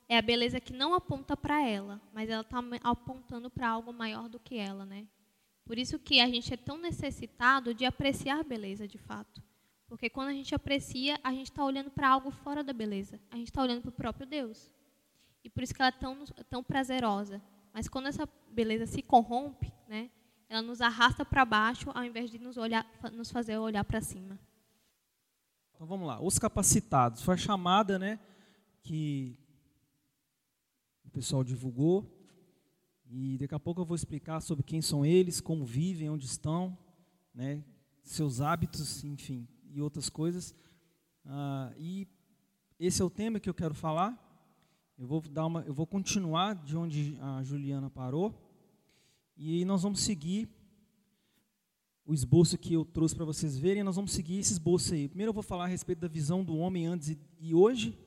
[0.08, 4.28] é a beleza que não aponta para ela, mas ela está apontando para algo maior
[4.28, 5.06] do que ela, né?
[5.64, 9.42] Por isso que a gente é tão necessitado de apreciar beleza, de fato.
[9.87, 13.20] Porque quando a gente aprecia, a gente está olhando para algo fora da beleza.
[13.30, 14.70] A gente está olhando para o próprio Deus.
[15.42, 17.42] E por isso que ela é tão, tão prazerosa.
[17.72, 20.10] Mas quando essa beleza se corrompe, né?
[20.54, 24.38] Ela nos arrasta para baixo ao invés de nos, olhar, nos fazer olhar para cima.
[25.74, 27.22] Então vamos lá, os capacitados.
[27.22, 28.20] Foi a chamada né,
[28.82, 29.36] que
[31.04, 32.08] o pessoal divulgou.
[33.10, 36.76] E daqui a pouco eu vou explicar sobre quem são eles, como vivem, onde estão,
[37.34, 37.62] né,
[38.02, 40.54] seus hábitos, enfim, e outras coisas.
[41.24, 42.08] Ah, e
[42.78, 44.20] esse é o tema que eu quero falar.
[44.96, 48.43] Eu vou dar uma, eu vou continuar de onde a Juliana parou
[49.37, 50.49] e nós vamos seguir
[52.07, 53.83] o esboço que eu trouxe para vocês verem.
[53.83, 55.09] Nós vamos seguir esse esboço aí.
[55.09, 57.99] Primeiro eu vou falar a respeito da visão do homem antes e, hoje.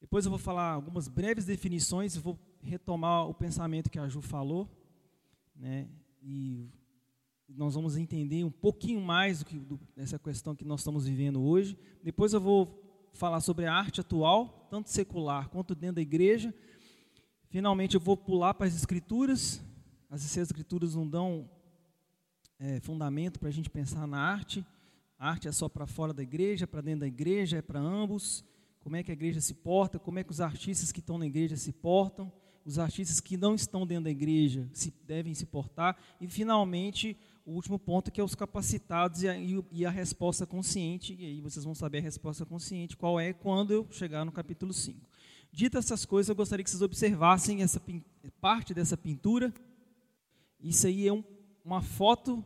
[0.00, 4.68] Depois eu vou falar algumas breves definições vou retomar o pensamento que a Ju falou,
[5.56, 5.88] né?
[6.22, 6.68] E
[7.48, 11.42] nós vamos entender um pouquinho mais do que do, dessa questão que nós estamos vivendo
[11.42, 11.76] hoje.
[12.02, 16.54] Depois eu vou falar sobre a arte atual, tanto secular quanto dentro da igreja.
[17.48, 19.62] Finalmente eu vou pular para as escrituras.
[20.10, 21.48] As escrituras não dão
[22.58, 24.64] é, fundamento para a gente pensar na arte.
[25.18, 28.44] A arte é só para fora da igreja, para dentro da igreja, é para ambos.
[28.80, 31.26] Como é que a igreja se porta, como é que os artistas que estão na
[31.26, 32.30] igreja se portam,
[32.64, 35.96] os artistas que não estão dentro da igreja se devem se portar.
[36.20, 39.36] E finalmente o último ponto que é os capacitados e a,
[39.70, 43.72] e a, resposta consciente, e aí vocês vão saber a resposta consciente, qual é quando
[43.72, 44.98] eu chegar no capítulo 5.
[45.52, 47.80] Dito essas coisas, eu gostaria que vocês observassem essa
[48.40, 49.52] parte dessa pintura.
[50.64, 51.22] Isso aí é um,
[51.64, 52.44] uma foto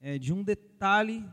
[0.00, 1.24] é, de um detalhe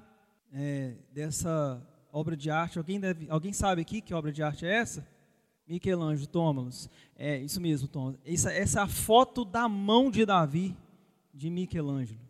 [0.54, 2.78] é, dessa obra de arte.
[2.78, 5.08] Alguém, deve, alguém sabe aqui que obra de arte é essa?
[5.68, 6.90] Michelangelo, Thomas.
[7.16, 8.18] É isso mesmo, Thomas.
[8.24, 10.78] Essa, essa é a foto da mão de Davi,
[11.34, 12.30] de Michelangelo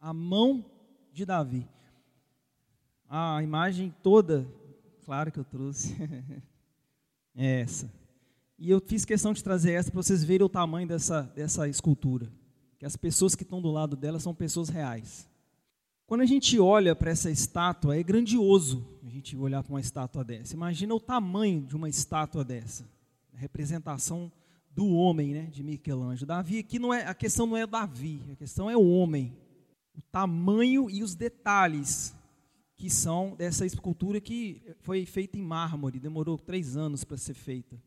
[0.00, 0.64] a mão
[1.12, 1.68] de Davi.
[3.08, 4.46] A imagem toda,
[5.04, 5.94] claro que eu trouxe,
[7.36, 7.92] é essa.
[8.58, 12.30] E eu fiz questão de trazer essa para vocês verem o tamanho dessa, dessa escultura.
[12.80, 15.28] Que as pessoas que estão do lado dela são pessoas reais.
[16.04, 20.24] Quando a gente olha para essa estátua, é grandioso a gente olhar para uma estátua
[20.24, 20.54] dessa.
[20.54, 22.84] Imagina o tamanho de uma estátua dessa.
[23.32, 24.32] A representação
[24.72, 26.26] do homem, né, de Michelangelo.
[26.26, 29.32] Davi aqui não é, a questão não é Davi, a questão é o homem
[30.00, 32.14] o tamanho e os detalhes
[32.76, 37.80] que são dessa escultura que foi feita em mármore, demorou três anos para ser feita.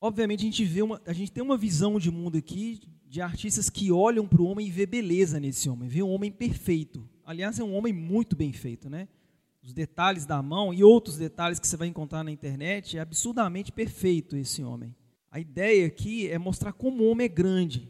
[0.00, 3.70] Obviamente a gente vê uma, a gente tem uma visão de mundo aqui de artistas
[3.70, 7.08] que olham para o homem e vê beleza nesse homem, vê um homem perfeito.
[7.24, 9.08] Aliás, é um homem muito bem feito, né?
[9.62, 13.72] Os detalhes da mão e outros detalhes que você vai encontrar na internet é absurdamente
[13.72, 14.94] perfeito esse homem.
[15.30, 17.88] A ideia aqui é mostrar como o homem é grande,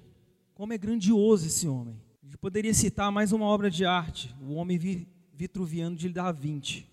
[0.54, 2.00] como é grandioso esse homem.
[2.22, 6.86] A gente poderia citar mais uma obra de arte, O Homem Vitruviano de Da Vinci,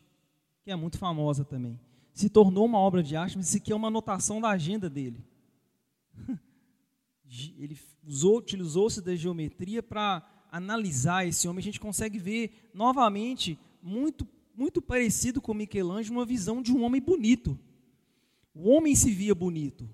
[0.64, 1.80] que é muito famosa também.
[2.14, 5.24] Se tornou uma obra de arte, mas isso aqui é uma anotação da agenda dele.
[7.58, 11.60] Ele usou, utilizou-se da geometria para analisar esse homem.
[11.62, 17.02] A gente consegue ver novamente, muito, muito parecido com Michelangelo, uma visão de um homem
[17.02, 17.58] bonito.
[18.54, 19.90] O homem se via bonito.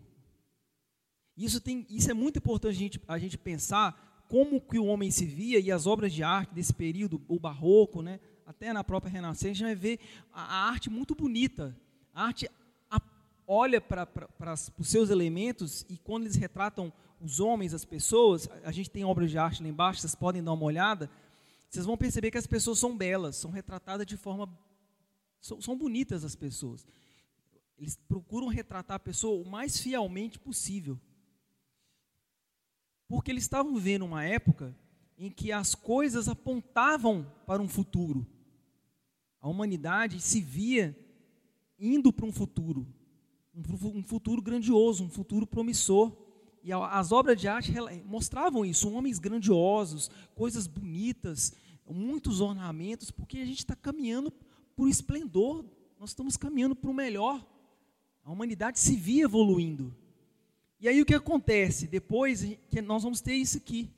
[1.38, 5.10] Isso, tem, isso é muito importante a gente, a gente pensar como que o homem
[5.10, 9.12] se via e as obras de arte desse período, o barroco, né, até na própria
[9.12, 10.00] Renascença, a gente vai ver
[10.34, 11.76] a, a arte muito bonita.
[12.14, 12.50] A arte
[13.52, 18.92] olha para os seus elementos e quando eles retratam os homens, as pessoas, a gente
[18.92, 21.10] tem obras de arte lá embaixo, vocês podem dar uma olhada,
[21.68, 24.48] vocês vão perceber que as pessoas são belas, são retratadas de forma.
[25.42, 26.86] São, são bonitas as pessoas.
[27.76, 31.00] Eles procuram retratar a pessoa o mais fielmente possível.
[33.08, 34.76] Porque eles estavam vivendo uma época
[35.18, 38.28] em que as coisas apontavam para um futuro.
[39.42, 40.96] A humanidade se via
[41.80, 42.86] indo para um futuro,
[43.84, 46.12] um futuro grandioso, um futuro promissor.
[46.64, 47.74] E as obras de arte
[48.06, 51.54] mostravam isso, homens grandiosos, coisas bonitas,
[51.90, 54.32] muitos ornamentos, porque a gente está caminhando
[54.76, 55.66] para o esplendor,
[56.00, 57.46] nós estamos caminhando para o melhor.
[58.24, 59.96] A humanidade se via evoluindo.
[60.80, 61.88] E aí o que acontece?
[61.88, 63.90] Depois que nós vamos ter isso aqui.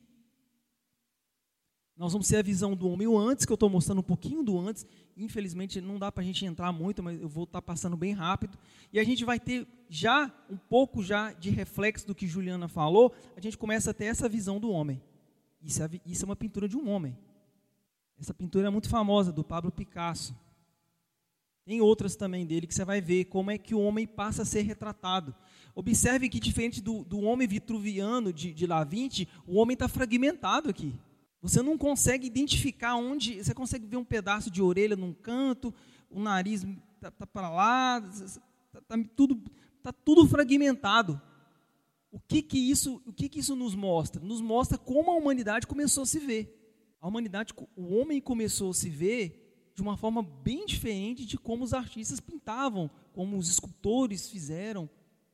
[2.02, 4.42] Nós vamos ter a visão do homem o antes, que eu estou mostrando um pouquinho
[4.42, 4.88] do antes.
[5.16, 8.12] Infelizmente não dá para a gente entrar muito, mas eu vou estar tá passando bem
[8.12, 8.58] rápido.
[8.92, 13.14] E a gente vai ter já um pouco já de reflexo do que Juliana falou.
[13.38, 15.00] A gente começa a ter essa visão do homem.
[15.62, 17.16] Isso é, isso é uma pintura de um homem.
[18.20, 20.36] Essa pintura é muito famosa, do Pablo Picasso.
[21.64, 24.46] Tem outras também dele que você vai ver como é que o homem passa a
[24.46, 25.36] ser retratado.
[25.76, 30.96] Observe que, diferente do, do homem vitruviano de, de Vinci, o homem está fragmentado aqui.
[31.42, 33.44] Você não consegue identificar onde.
[33.44, 35.74] Você consegue ver um pedaço de orelha num canto,
[36.10, 36.64] o nariz
[36.96, 39.42] está tá para lá, está tá tudo,
[39.82, 41.20] tá tudo fragmentado.
[42.12, 44.22] O que que isso, o que que isso nos mostra?
[44.22, 46.58] Nos mostra como a humanidade começou a se ver.
[47.00, 51.64] A humanidade, o homem começou a se ver de uma forma bem diferente de como
[51.64, 54.90] os artistas pintavam, como os escultores fizeram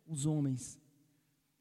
[0.07, 0.79] os homens.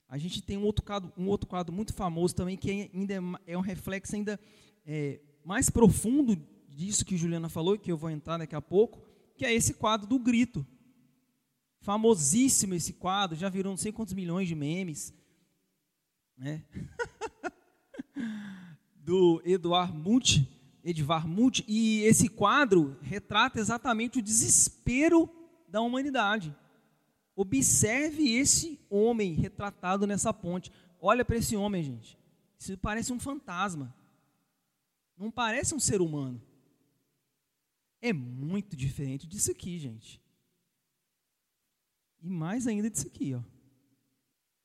[0.08, 3.52] A gente tem um outro quadro, um outro quadro muito famoso também, que ainda é,
[3.52, 4.38] é um reflexo ainda
[4.84, 6.36] é, mais profundo
[6.68, 9.00] disso que Juliana falou, que eu vou entrar daqui a pouco,
[9.36, 10.64] que é esse quadro do grito.
[11.80, 15.14] Famosíssimo esse quadro, já virou não sei quantos milhões de memes.
[16.36, 16.64] Né?
[18.96, 20.48] do Eduard Munch,
[20.84, 25.30] Edvar Munch, e esse quadro retrata exatamente o desespero
[25.68, 26.54] da humanidade.
[27.36, 30.72] Observe esse homem retratado nessa ponte.
[30.98, 32.18] Olha para esse homem, gente.
[32.58, 33.94] Isso parece um fantasma.
[35.18, 36.40] Não parece um ser humano.
[38.00, 40.20] É muito diferente disso aqui, gente.
[42.22, 43.42] E mais ainda disso aqui, ó.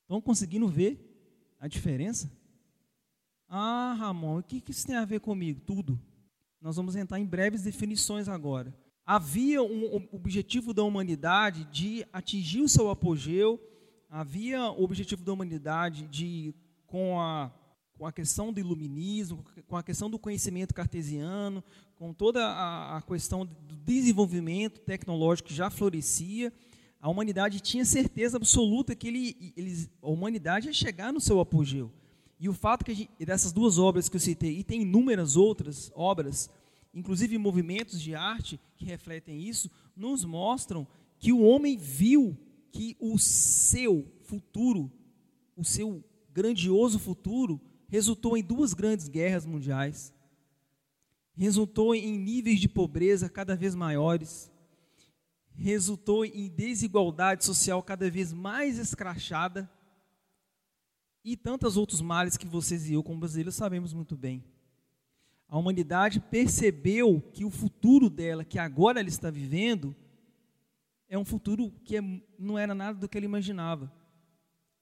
[0.02, 0.98] Estão conseguindo ver
[1.60, 2.30] a diferença?
[3.48, 5.60] Ah, Ramon, o que, isso tem a ver comigo?
[5.60, 6.00] Tudo.
[6.58, 8.74] Nós vamos entrar em breves definições agora.
[9.04, 13.60] Havia um objetivo da humanidade de atingir o seu apogeu,
[14.08, 16.54] havia o objetivo da humanidade de,
[16.86, 17.50] com a,
[17.98, 21.64] com a questão do iluminismo, com a questão do conhecimento cartesiano,
[21.96, 26.52] com toda a, a questão do desenvolvimento tecnológico que já florescia,
[27.00, 31.90] a humanidade tinha certeza absoluta que ele, ele, a humanidade ia chegar no seu apogeu.
[32.38, 35.90] E o fato que gente, dessas duas obras que eu citei, e tem inúmeras outras
[35.96, 36.48] obras,
[36.92, 40.86] inclusive movimentos de arte que refletem isso, nos mostram
[41.18, 42.36] que o homem viu
[42.70, 44.90] que o seu futuro,
[45.56, 50.12] o seu grandioso futuro, resultou em duas grandes guerras mundiais,
[51.34, 54.50] resultou em níveis de pobreza cada vez maiores,
[55.54, 59.70] resultou em desigualdade social cada vez mais escrachada
[61.24, 64.42] e tantos outros males que vocês e eu, como brasileiros, sabemos muito bem.
[65.52, 69.94] A humanidade percebeu que o futuro dela, que agora ela está vivendo,
[71.06, 72.00] é um futuro que é,
[72.38, 73.92] não era nada do que ela imaginava.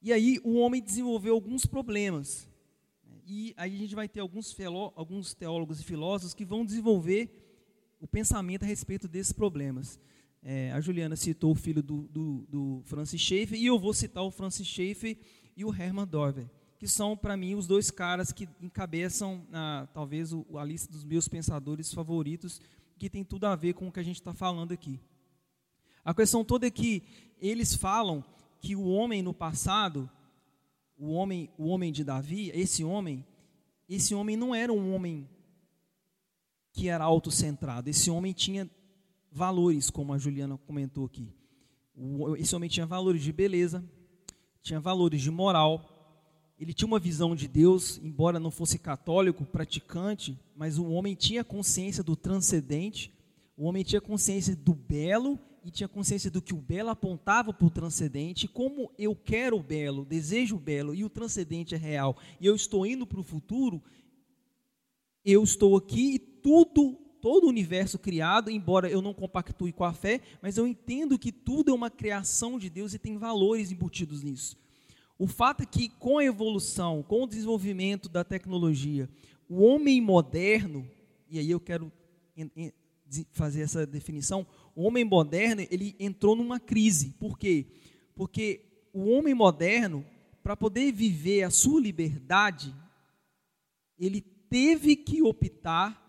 [0.00, 2.48] E aí o homem desenvolveu alguns problemas.
[3.26, 4.56] E aí a gente vai ter alguns,
[4.94, 9.98] alguns teólogos e filósofos que vão desenvolver o pensamento a respeito desses problemas.
[10.40, 14.22] É, a Juliana citou o filho do, do, do, Francis Schaeffer e eu vou citar
[14.22, 15.18] o Francis Schaeffer
[15.56, 16.48] e o Hermann Dorver
[16.80, 21.04] que são, para mim, os dois caras que encabeçam, ah, talvez, o, a lista dos
[21.04, 22.58] meus pensadores favoritos,
[22.98, 24.98] que tem tudo a ver com o que a gente está falando aqui.
[26.02, 27.02] A questão toda é que
[27.38, 28.24] eles falam
[28.62, 30.08] que o homem no passado,
[30.96, 33.26] o homem, o homem de Davi, esse homem,
[33.86, 35.28] esse homem não era um homem
[36.72, 37.90] que era autocentrado.
[37.90, 38.70] Esse homem tinha
[39.30, 41.30] valores, como a Juliana comentou aqui.
[42.38, 43.84] Esse homem tinha valores de beleza,
[44.62, 45.89] tinha valores de moral,
[46.60, 51.42] ele tinha uma visão de Deus, embora não fosse católico, praticante, mas o homem tinha
[51.42, 53.10] consciência do transcendente,
[53.56, 57.66] o homem tinha consciência do belo e tinha consciência do que o belo apontava para
[57.66, 58.46] o transcendente.
[58.46, 62.54] Como eu quero o belo, desejo o belo e o transcendente é real, e eu
[62.54, 63.82] estou indo para o futuro,
[65.24, 66.92] eu estou aqui e tudo,
[67.22, 71.32] todo o universo criado, embora eu não compactue com a fé, mas eu entendo que
[71.32, 74.60] tudo é uma criação de Deus e tem valores embutidos nisso.
[75.20, 79.06] O fato é que, com a evolução, com o desenvolvimento da tecnologia,
[79.46, 80.90] o homem moderno,
[81.28, 81.92] e aí eu quero
[83.32, 87.10] fazer essa definição, o homem moderno, ele entrou numa crise.
[87.20, 87.66] Por quê?
[88.14, 88.62] Porque
[88.94, 90.06] o homem moderno,
[90.42, 92.74] para poder viver a sua liberdade,
[93.98, 96.00] ele teve que optar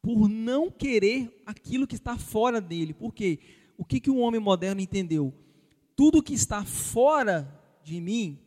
[0.00, 2.94] por não querer aquilo que está fora dele.
[2.94, 3.38] Por quê?
[3.76, 5.30] O que, que o homem moderno entendeu?
[5.94, 8.38] Tudo que está fora de mim,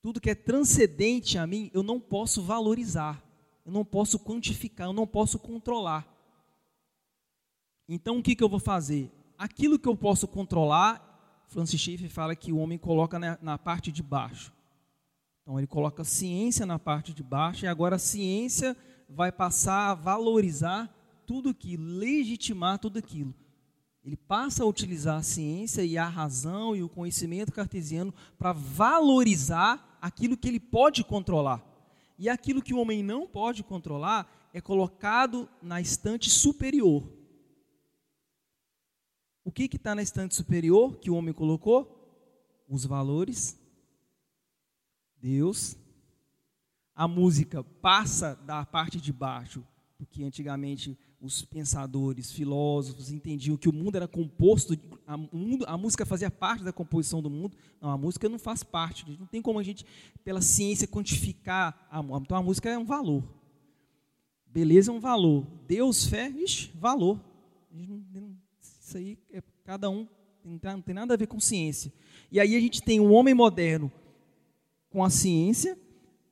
[0.00, 3.22] tudo que é transcendente a mim, eu não posso valorizar,
[3.66, 6.06] eu não posso quantificar, eu não posso controlar.
[7.88, 9.10] Então o que, que eu vou fazer?
[9.36, 13.90] Aquilo que eu posso controlar, Francis Schaeffer fala que o homem coloca na, na parte
[13.90, 14.52] de baixo.
[15.42, 18.76] Então ele coloca a ciência na parte de baixo e agora a ciência
[19.08, 20.94] vai passar a valorizar
[21.26, 23.34] tudo aquilo, legitimar tudo aquilo
[24.08, 29.98] ele passa a utilizar a ciência e a razão e o conhecimento cartesiano para valorizar
[30.00, 31.62] aquilo que ele pode controlar.
[32.18, 37.06] E aquilo que o homem não pode controlar é colocado na estante superior.
[39.44, 42.64] O que está na estante superior que o homem colocou?
[42.66, 43.60] Os valores,
[45.18, 45.76] Deus.
[46.94, 49.62] A música passa da parte de baixo,
[49.98, 56.06] porque antigamente os pensadores, filósofos entendiam que o mundo era composto, a, mundo, a, música
[56.06, 57.56] fazia parte da composição do mundo.
[57.80, 59.04] Não, a música não faz parte.
[59.18, 59.84] Não tem como a gente,
[60.24, 61.88] pela ciência, quantificar.
[61.90, 63.24] A, então a música é um valor.
[64.46, 65.44] Beleza é um valor.
[65.66, 67.20] Deus, fé, ixi, valor.
[68.60, 70.06] Isso aí é cada um,
[70.44, 71.92] não tem nada a ver com ciência.
[72.30, 73.92] E aí a gente tem um homem moderno
[74.88, 75.78] com a ciência,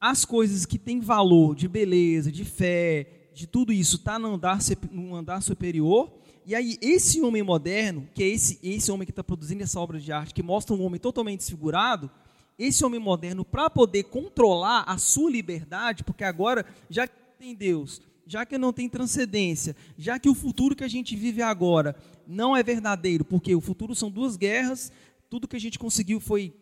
[0.01, 4.59] as coisas que têm valor de beleza, de fé, de tudo isso está no andar,
[4.91, 6.11] no andar superior,
[6.47, 10.01] e aí esse homem moderno, que é esse, esse homem que está produzindo essa obra
[10.01, 12.11] de arte, que mostra um homem totalmente desfigurado,
[12.59, 18.01] esse homem moderno, para poder controlar a sua liberdade, porque agora, já que tem Deus,
[18.26, 21.95] já que não tem transcendência, já que o futuro que a gente vive agora
[22.26, 24.91] não é verdadeiro, porque o futuro são duas guerras,
[25.28, 26.55] tudo que a gente conseguiu foi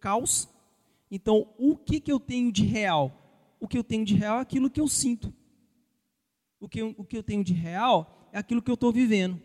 [0.00, 0.48] caos.
[1.08, 3.12] Então, o que, que eu tenho de real?
[3.60, 5.32] O que eu tenho de real é aquilo que eu sinto.
[6.66, 9.40] O que, o que eu tenho de real é aquilo que eu estou vivendo.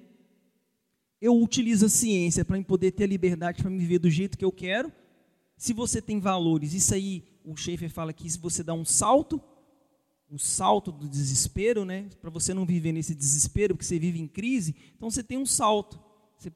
[1.21, 4.43] Eu utilizo a ciência para poder ter a liberdade para me viver do jeito que
[4.43, 4.91] eu quero.
[5.55, 9.39] Se você tem valores, isso aí, o Schaefer fala que se você dá um salto,
[10.31, 14.27] um salto do desespero, né, para você não viver nesse desespero, porque você vive em
[14.27, 15.99] crise, então você tem um salto.
[16.39, 16.51] Você,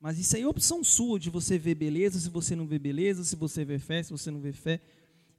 [0.00, 3.22] mas isso aí é opção sua de você ver beleza, se você não vê beleza,
[3.22, 4.80] se você vê fé, se você não vê fé.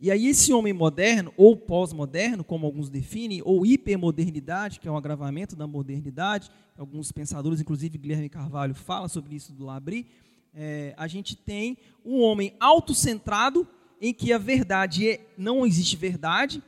[0.01, 4.97] E aí esse homem moderno, ou pós-moderno, como alguns definem, ou hipermodernidade, que é um
[4.97, 10.07] agravamento da modernidade, alguns pensadores, inclusive Guilherme Carvalho, fala sobre isso do Labri,
[10.55, 13.67] é, a gente tem um homem autocentrado,
[14.01, 16.63] em que a verdade é, não existe verdade,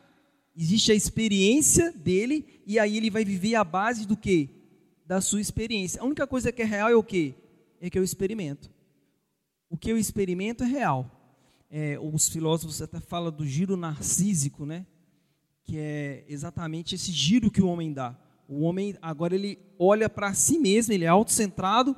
[0.56, 4.48] existe a experiência dele, e aí ele vai viver a base do que?
[5.08, 6.00] Da sua experiência.
[6.00, 7.34] A única coisa que é real é o que?
[7.82, 8.70] É que eu experimento.
[9.72, 11.23] O que eu experimento é real
[11.76, 14.86] é, os filósofos até falam do giro narcísico, né?
[15.64, 18.16] que é exatamente esse giro que o homem dá.
[18.48, 21.96] O homem agora ele olha para si mesmo, ele é autocentrado,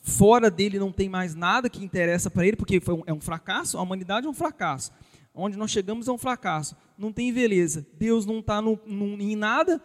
[0.00, 3.76] fora dele não tem mais nada que interessa para ele, porque um, é um fracasso,
[3.76, 4.90] a humanidade é um fracasso.
[5.34, 6.74] Onde nós chegamos é um fracasso.
[6.96, 7.86] Não tem beleza.
[7.98, 8.62] Deus não está
[9.18, 9.82] em nada.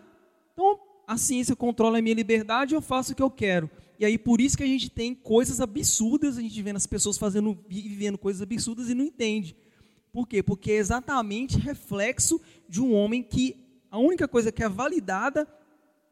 [0.54, 3.70] Então a ciência controla a minha liberdade, eu faço o que eu quero.
[4.00, 7.18] E aí por isso que a gente tem coisas absurdas, a gente vê as pessoas
[7.18, 9.56] fazendo vivendo coisas absurdas e não entende.
[10.12, 10.42] Por quê?
[10.42, 13.56] Porque é exatamente reflexo de um homem que
[13.90, 15.48] a única coisa que é validada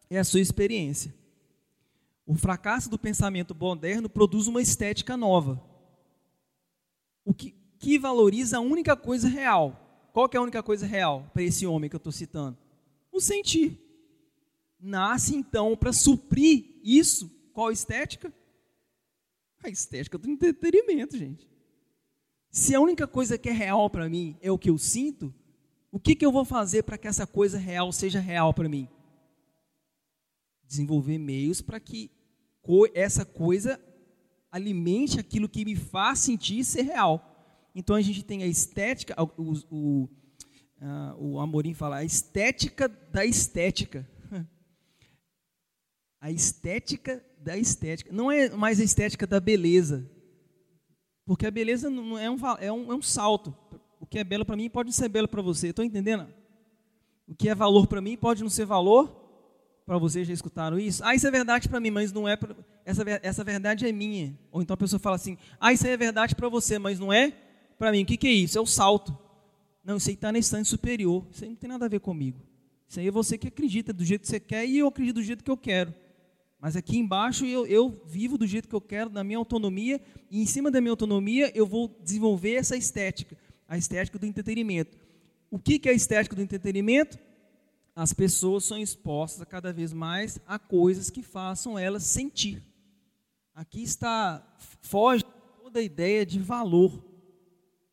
[0.10, 1.14] é a sua experiência.
[2.26, 5.62] O fracasso do pensamento moderno produz uma estética nova.
[7.24, 10.10] O que, que valoriza a única coisa real.
[10.12, 12.58] Qual é a única coisa real para esse homem que eu estou citando?
[13.12, 13.80] O sentir.
[14.80, 18.34] Nasce então para suprir isso qual estética?
[19.64, 21.50] A estética do entretenimento, gente.
[22.52, 25.34] Se a única coisa que é real para mim é o que eu sinto,
[25.90, 28.90] o que, que eu vou fazer para que essa coisa real seja real para mim?
[30.68, 32.12] Desenvolver meios para que
[32.94, 33.80] essa coisa
[34.52, 37.70] alimente aquilo que me faz sentir ser real.
[37.74, 40.04] Então a gente tem a estética, o, o,
[40.82, 44.06] uh, o Amorim fala, a estética da estética.
[46.20, 48.12] A estética da estética.
[48.12, 50.10] Não é mais a estética da beleza.
[51.26, 53.56] Porque a beleza não é um, é um, é um salto.
[54.00, 55.68] O que é belo para mim pode ser belo para você.
[55.68, 56.28] Estou entendendo?
[57.28, 59.16] O que é valor para mim pode não ser valor
[59.86, 60.26] para você.
[60.26, 61.04] Já escutaram isso?
[61.06, 62.36] Ah, isso é verdade para mim, mas não é.
[62.36, 64.38] Pra, essa, essa verdade é minha.
[64.52, 67.14] Ou então a pessoa fala assim: Ah, isso aí é verdade para você, mas não
[67.14, 67.32] é
[67.78, 68.02] para mim.
[68.02, 68.58] O que, que é isso?
[68.58, 69.16] É o salto.
[69.84, 71.28] Não, isso aí está na instância superior.
[71.30, 72.40] Isso aí não tem nada a ver comigo.
[72.88, 75.24] Isso aí é você que acredita do jeito que você quer e eu acredito do
[75.24, 75.94] jeito que eu quero.
[76.60, 80.02] Mas aqui embaixo eu, eu vivo do jeito que eu quero, na minha autonomia,
[80.32, 83.38] e em cima da minha autonomia eu vou desenvolver essa estética,
[83.68, 84.98] a estética do entretenimento.
[85.52, 87.20] O que, que é a estética do entretenimento?
[87.96, 92.62] As pessoas são expostas cada vez mais a coisas que façam elas sentir.
[93.54, 94.46] Aqui está,
[94.82, 95.24] foge
[95.64, 96.92] toda a ideia de valor.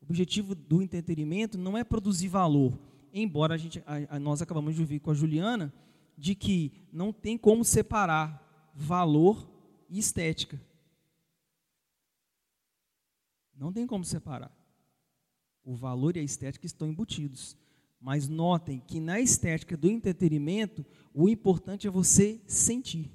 [0.01, 2.77] O objetivo do entretenimento não é produzir valor,
[3.13, 5.73] embora a gente, a, a, nós acabamos de ouvir com a Juliana,
[6.17, 8.42] de que não tem como separar
[8.73, 9.47] valor
[9.89, 10.59] e estética.
[13.55, 14.51] Não tem como separar.
[15.63, 17.55] O valor e a estética estão embutidos.
[17.99, 23.09] Mas notem que na estética do entretenimento, o importante é você sentir.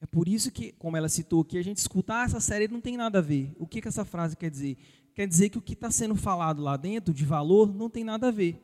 [0.00, 2.82] É por isso que, como ela citou aqui, a gente escuta, ah, essa série não
[2.82, 3.54] tem nada a ver.
[3.58, 4.76] O que, que essa frase quer dizer?
[5.14, 8.28] Quer dizer que o que está sendo falado lá dentro, de valor, não tem nada
[8.28, 8.60] a ver.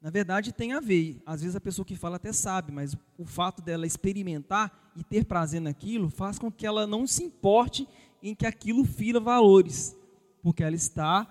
[0.00, 1.20] Na verdade, tem a ver.
[1.24, 5.24] Às vezes a pessoa que fala até sabe, mas o fato dela experimentar e ter
[5.24, 7.88] prazer naquilo faz com que ela não se importe
[8.22, 9.96] em que aquilo fira valores,
[10.42, 11.26] porque ela está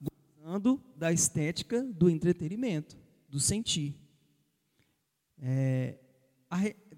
[0.00, 2.96] gostando da estética do entretenimento,
[3.28, 3.94] do sentir.
[5.38, 5.96] É,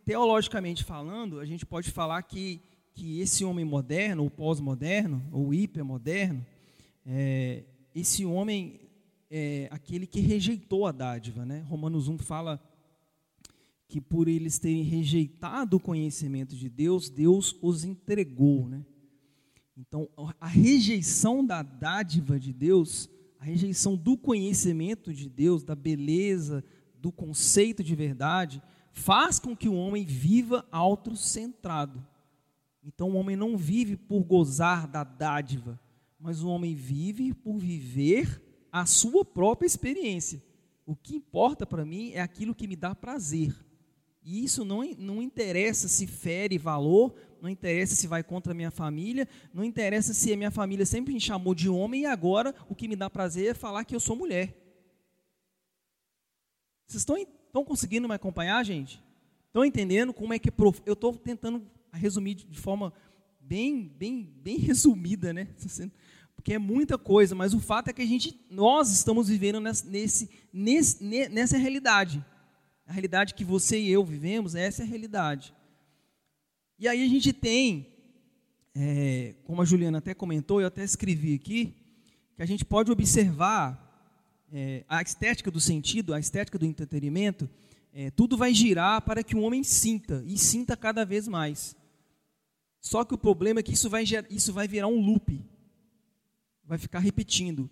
[0.04, 2.62] teologicamente falando, a gente pode falar que,
[2.94, 6.44] que esse homem moderno, ou pós-moderno, ou hipermoderno,
[7.04, 8.87] é, esse homem
[9.30, 11.44] é aquele que rejeitou a dádiva.
[11.44, 11.60] Né?
[11.68, 12.62] Romanos 1 fala
[13.86, 18.68] que por eles terem rejeitado o conhecimento de Deus, Deus os entregou.
[18.68, 18.84] Né?
[19.76, 20.08] Então,
[20.40, 23.08] a rejeição da dádiva de Deus,
[23.38, 26.64] a rejeição do conhecimento de Deus, da beleza,
[27.00, 28.62] do conceito de verdade
[28.92, 32.04] faz com que o homem viva autocentrado.
[32.82, 35.80] Então o homem não vive por gozar da dádiva,
[36.18, 38.42] mas o homem vive por viver
[38.72, 40.42] a sua própria experiência.
[40.86, 43.54] O que importa para mim é aquilo que me dá prazer.
[44.22, 48.70] E isso não, não interessa se fere valor, não interessa se vai contra a minha
[48.70, 52.74] família, não interessa se a minha família sempre me chamou de homem e agora o
[52.74, 54.54] que me dá prazer é falar que eu sou mulher.
[56.86, 59.02] Vocês estão, estão conseguindo me acompanhar, gente?
[59.46, 60.50] Estão entendendo como é que
[60.86, 62.92] eu estou tentando resumir de forma
[63.40, 65.48] bem, bem, bem resumida, né?
[66.48, 70.30] Porque é muita coisa, mas o fato é que a gente, nós estamos vivendo nesse,
[70.50, 72.24] nesse, nessa realidade.
[72.86, 75.52] A realidade que você e eu vivemos, essa é a realidade.
[76.78, 77.86] E aí a gente tem,
[78.74, 81.74] é, como a Juliana até comentou, eu até escrevi aqui,
[82.34, 84.16] que a gente pode observar
[84.50, 87.46] é, a estética do sentido, a estética do entretenimento,
[87.92, 91.76] é, tudo vai girar para que o homem sinta, e sinta cada vez mais.
[92.80, 95.44] Só que o problema é que isso vai, isso vai virar um loop,
[96.68, 97.68] vai ficar repetindo.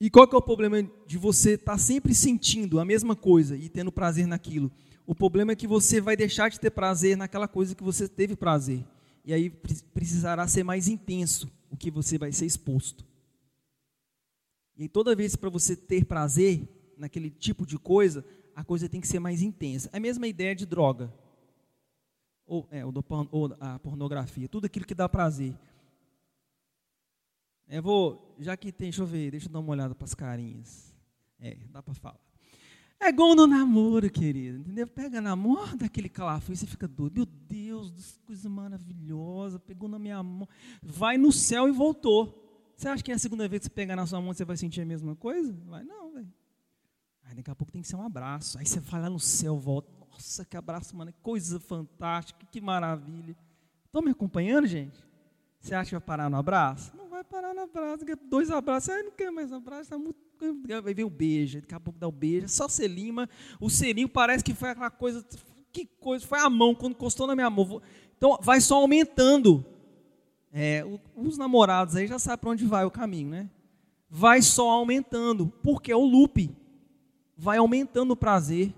[0.00, 3.56] E qual que é o problema de você estar tá sempre sentindo a mesma coisa
[3.56, 4.72] e tendo prazer naquilo?
[5.06, 8.34] O problema é que você vai deixar de ter prazer naquela coisa que você teve
[8.34, 8.84] prazer.
[9.24, 13.04] E aí precisará ser mais intenso o que você vai ser exposto.
[14.76, 16.66] E toda vez para você ter prazer
[16.96, 19.90] naquele tipo de coisa, a coisa tem que ser mais intensa.
[19.92, 21.12] É a mesma ideia de droga.
[22.46, 22.92] Ou, é, ou
[23.60, 24.48] a pornografia.
[24.48, 25.54] Tudo aquilo que dá prazer.
[27.68, 30.14] Eu vou, já que tem, deixa eu ver, deixa eu dar uma olhada para as
[30.14, 30.94] carinhas.
[31.38, 32.18] É, dá para falar.
[33.00, 34.86] É igual no namoro, querido, entendeu?
[34.86, 37.14] Pega namoro daquele calafrio e você fica doido.
[37.14, 40.48] Meu Deus, coisa maravilhosa, pegou na minha mão.
[40.82, 42.72] Vai no céu e voltou.
[42.76, 44.56] Você acha que é a segunda vez que você pegar na sua mão você vai
[44.56, 45.52] sentir a mesma coisa?
[45.66, 46.32] Vai não, velho.
[47.22, 48.58] Aí daqui a pouco tem que ser um abraço.
[48.58, 49.92] Aí você vai lá no céu, volta.
[50.10, 51.12] Nossa, que abraço, mano.
[51.12, 53.36] Que coisa fantástica, que maravilha.
[53.84, 55.07] Estão me acompanhando, gente?
[55.60, 56.92] Você acha que vai parar no abraço?
[56.96, 58.04] Não vai parar no abraço.
[58.28, 60.18] Dois abraços, aí não quer mais abraço, tá muito.
[60.82, 63.28] Vai ver o beijo, daqui a pouco dá o beijo, só selima.
[63.60, 65.24] O selinho parece que foi aquela coisa.
[65.72, 67.82] Que coisa, foi a mão, quando encostou na minha mão.
[68.16, 69.64] Então vai só aumentando.
[70.52, 70.84] É,
[71.14, 73.50] os namorados aí já sabem para onde vai o caminho, né?
[74.08, 76.50] Vai só aumentando, porque é o loop.
[77.36, 78.72] Vai aumentando o prazer.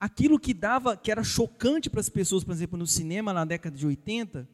[0.00, 3.76] Aquilo que dava, que era chocante para as pessoas, por exemplo, no cinema na década
[3.76, 4.48] de 80,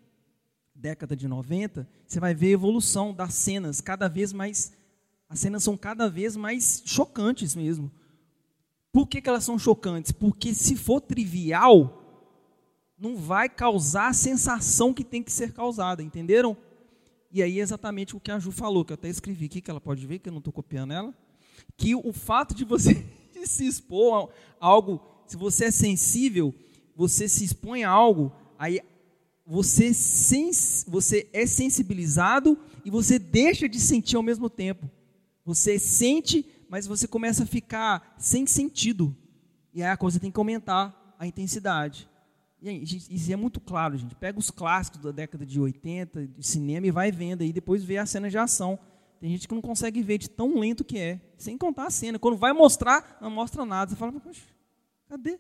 [0.79, 4.73] década de 90, você vai ver a evolução das cenas, cada vez mais,
[5.29, 7.91] as cenas são cada vez mais chocantes mesmo.
[8.93, 10.13] Por que, que elas são chocantes?
[10.13, 12.03] Porque se for trivial,
[12.99, 16.57] não vai causar a sensação que tem que ser causada, entenderam?
[17.31, 19.71] E aí é exatamente o que a Ju falou, que eu até escrevi aqui, que
[19.71, 21.15] ela pode ver, que eu não estou copiando ela,
[21.77, 23.05] que o fato de você
[23.45, 26.55] se expor a algo, se você é sensível,
[26.97, 28.81] você se expõe a algo, aí
[29.51, 34.91] você, sens, você é sensibilizado e você deixa de sentir ao mesmo tempo.
[35.43, 39.17] Você sente, mas você começa a ficar sem sentido.
[39.73, 42.07] E aí a coisa tem que aumentar a intensidade.
[42.61, 44.15] E aí, isso é muito claro, gente.
[44.15, 47.97] Pega os clássicos da década de 80, de cinema, e vai vendo aí, depois vê
[47.97, 48.79] a cena de ação.
[49.19, 52.19] Tem gente que não consegue ver de tão lento que é, sem contar a cena.
[52.19, 53.91] Quando vai mostrar, não mostra nada.
[53.91, 54.43] Você fala, poxa,
[55.09, 55.39] cadê?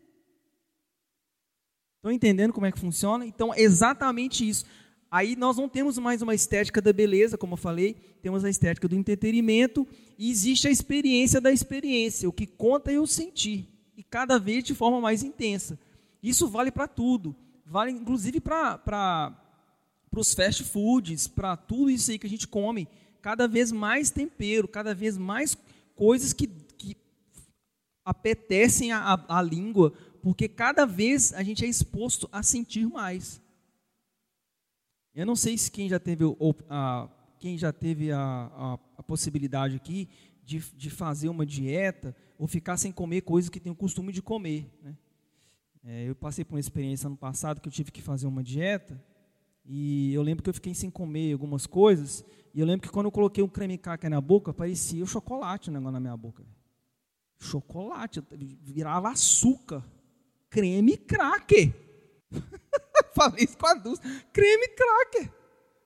[2.09, 3.27] Estão entendendo como é que funciona?
[3.27, 4.65] Então, é exatamente isso.
[5.11, 8.89] Aí nós não temos mais uma estética da beleza, como eu falei, temos a estética
[8.89, 9.87] do entretenimento
[10.19, 12.27] e existe a experiência da experiência.
[12.27, 15.79] O que conta é o sentir, e cada vez de forma mais intensa.
[16.23, 17.37] Isso vale para tudo,
[17.67, 19.35] vale inclusive para
[20.11, 22.89] os fast foods, para tudo isso aí que a gente come.
[23.21, 25.57] Cada vez mais tempero, cada vez mais
[25.95, 26.97] coisas que, que
[28.03, 29.93] apetecem a, a, a língua,
[30.23, 33.41] porque cada vez a gente é exposto a sentir mais.
[35.14, 36.25] Eu não sei se quem já teve,
[36.69, 37.09] a,
[37.39, 40.09] quem já teve a, a, a possibilidade aqui
[40.45, 44.23] de, de, fazer uma dieta ou ficar sem comer coisas que tem o costume de
[44.23, 44.71] comer.
[44.83, 44.97] Né?
[45.85, 49.03] É, eu passei por uma experiência ano passado que eu tive que fazer uma dieta
[49.64, 53.07] e eu lembro que eu fiquei sem comer algumas coisas e eu lembro que quando
[53.07, 56.45] eu coloquei um creme caca na boca, parecia o chocolate o negócio na minha boca.
[57.41, 58.23] Chocolate,
[58.62, 59.85] virava açúcar
[60.51, 61.72] creme cracker.
[63.14, 64.03] Falei isso com a Dulce.
[64.32, 65.32] Creme cracker.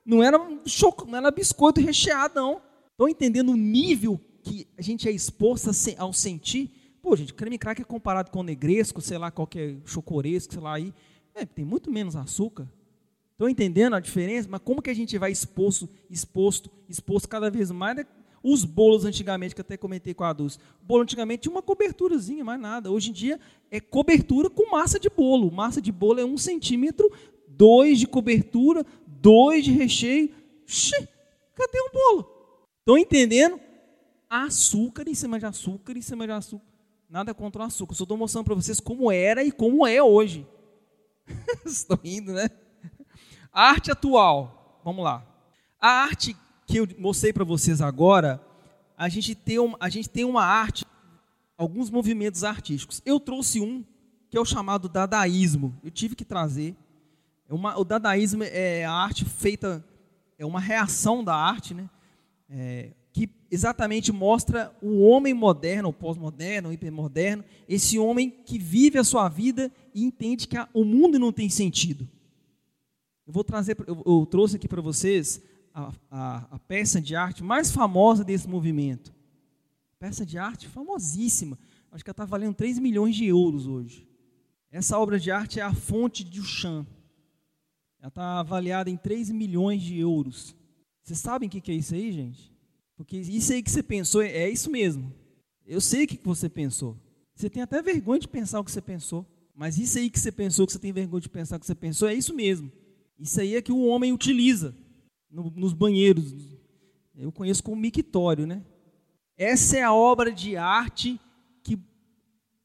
[0.04, 2.62] Não era, choco, não era biscoito recheado, não.
[2.90, 6.70] Estão entendendo o nível que a gente é exposto ao sentir?
[7.00, 10.94] Pô, gente, creme cracker comparado com negresco, sei lá, qualquer chocoresco, sei lá, aí,
[11.34, 12.68] é, tem muito menos açúcar.
[13.32, 14.48] Estão entendendo a diferença?
[14.48, 18.06] Mas como que a gente vai exposto, exposto, exposto cada vez mais?
[18.42, 22.60] Os bolos antigamente, que até comentei com a Dulce, bolo antigamente tinha uma coberturazinha, mais
[22.60, 22.90] nada.
[22.90, 23.38] Hoje em dia
[23.70, 25.50] é cobertura com massa de bolo.
[25.50, 27.10] Massa de bolo é um centímetro,
[27.46, 30.30] dois de cobertura, dois de recheio.
[30.66, 31.08] Xê,
[31.54, 32.28] cadê o bolo?
[32.80, 33.60] Estão entendendo?
[34.28, 36.66] Açúcar em cima de açúcar em cima de açúcar.
[37.08, 37.94] Nada contra o açúcar.
[37.94, 40.46] Só estou mostrando para vocês como era e como é hoje.
[41.64, 42.48] Estão rindo, né?
[43.52, 44.80] Arte atual.
[44.82, 45.24] Vamos lá.
[45.78, 46.34] A arte
[46.72, 48.40] que eu mostrei para vocês agora,
[48.96, 50.86] a gente, tem um, a gente tem uma arte,
[51.54, 53.02] alguns movimentos artísticos.
[53.04, 53.84] Eu trouxe um
[54.30, 55.78] que é o chamado dadaísmo.
[55.84, 56.74] Eu tive que trazer.
[57.46, 59.84] É uma, o dadaísmo é a arte feita,
[60.38, 61.90] é uma reação da arte, né?
[62.48, 68.98] É, que exatamente mostra o homem moderno, o pós-moderno, o hipermoderno, esse homem que vive
[68.98, 72.08] a sua vida e entende que a, o mundo não tem sentido.
[73.26, 77.42] Eu vou trazer, eu, eu trouxe aqui para vocês a, a, a, peça de arte
[77.42, 79.14] mais famosa desse movimento.
[79.98, 81.58] Peça de arte famosíssima.
[81.90, 84.08] Acho que ela está valendo 3 milhões de euros hoje.
[84.70, 86.88] Essa obra de arte é a fonte de Duchamp.
[88.00, 90.56] Ela está avaliada em 3 milhões de euros.
[91.02, 92.52] Vocês sabem o que é isso aí, gente?
[92.96, 95.12] Porque isso aí que você pensou é isso mesmo.
[95.66, 96.96] Eu sei o que você pensou.
[97.34, 99.26] Você tem até vergonha de pensar o que você pensou.
[99.54, 101.74] Mas isso aí que você pensou, que você tem vergonha de pensar o que você
[101.74, 102.72] pensou, é isso mesmo.
[103.18, 104.74] Isso aí é que o homem utiliza
[105.32, 106.34] no, nos banheiros.
[107.16, 108.62] Eu conheço como mictório, né?
[109.36, 111.18] Essa é a obra de arte
[111.62, 111.80] que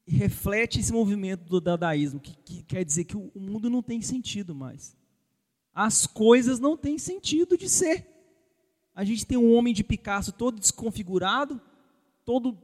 [0.06, 4.54] reflete esse movimento do dadaísmo, que, que quer dizer que o, mundo não tem sentido
[4.54, 4.96] mais.
[5.72, 8.06] As coisas não têm sentido de ser.
[8.94, 11.60] A gente tem um homem de Picasso todo desconfigurado,
[12.24, 12.58] todo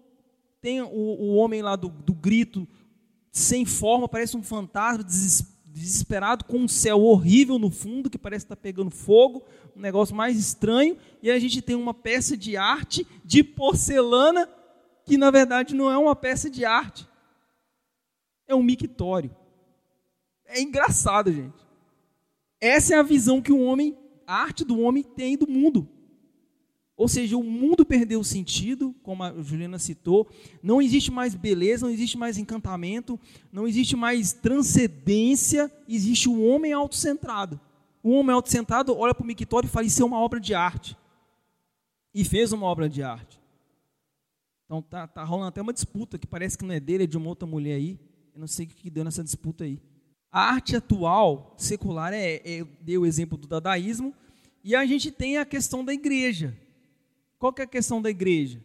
[0.61, 2.67] tem o, o homem lá do, do, grito
[3.31, 5.05] sem forma, parece um fantasma
[5.75, 9.45] desesperado com um céu horrível no fundo que parece estar pegando fogo,
[9.77, 14.49] um negócio mais estranho, e a gente tem uma peça de arte de porcelana
[15.05, 17.09] que na verdade não é uma peça de arte.
[18.47, 19.35] É um mictório.
[20.47, 21.67] É engraçado, gente.
[22.61, 25.89] Essa é a visão que o homem, a arte do homem tem do mundo.
[26.97, 30.29] Ou seja, o mundo perdeu o sentido, como a Juliana citou,
[30.63, 33.19] não existe mais beleza, não existe mais encantamento,
[33.53, 37.61] não existe mais transcendência, existe o um homem autocentrado.
[38.01, 40.97] O homem autocentrado olha para o mictório e fala: Isso é uma obra de arte.
[42.15, 43.41] E fez uma obra de arte.
[44.65, 47.17] Então tá, tá rolando até uma disputa que parece que não é dele, é de
[47.17, 47.99] uma outra mulher aí.
[48.33, 49.81] Eu não sei o que deu nessa disputa aí.
[50.31, 54.15] A arte atual, secular, é, é deu o exemplo do dadaísmo,
[54.63, 56.57] e a gente tem a questão da igreja.
[57.45, 58.59] Qual que é a questão da igreja?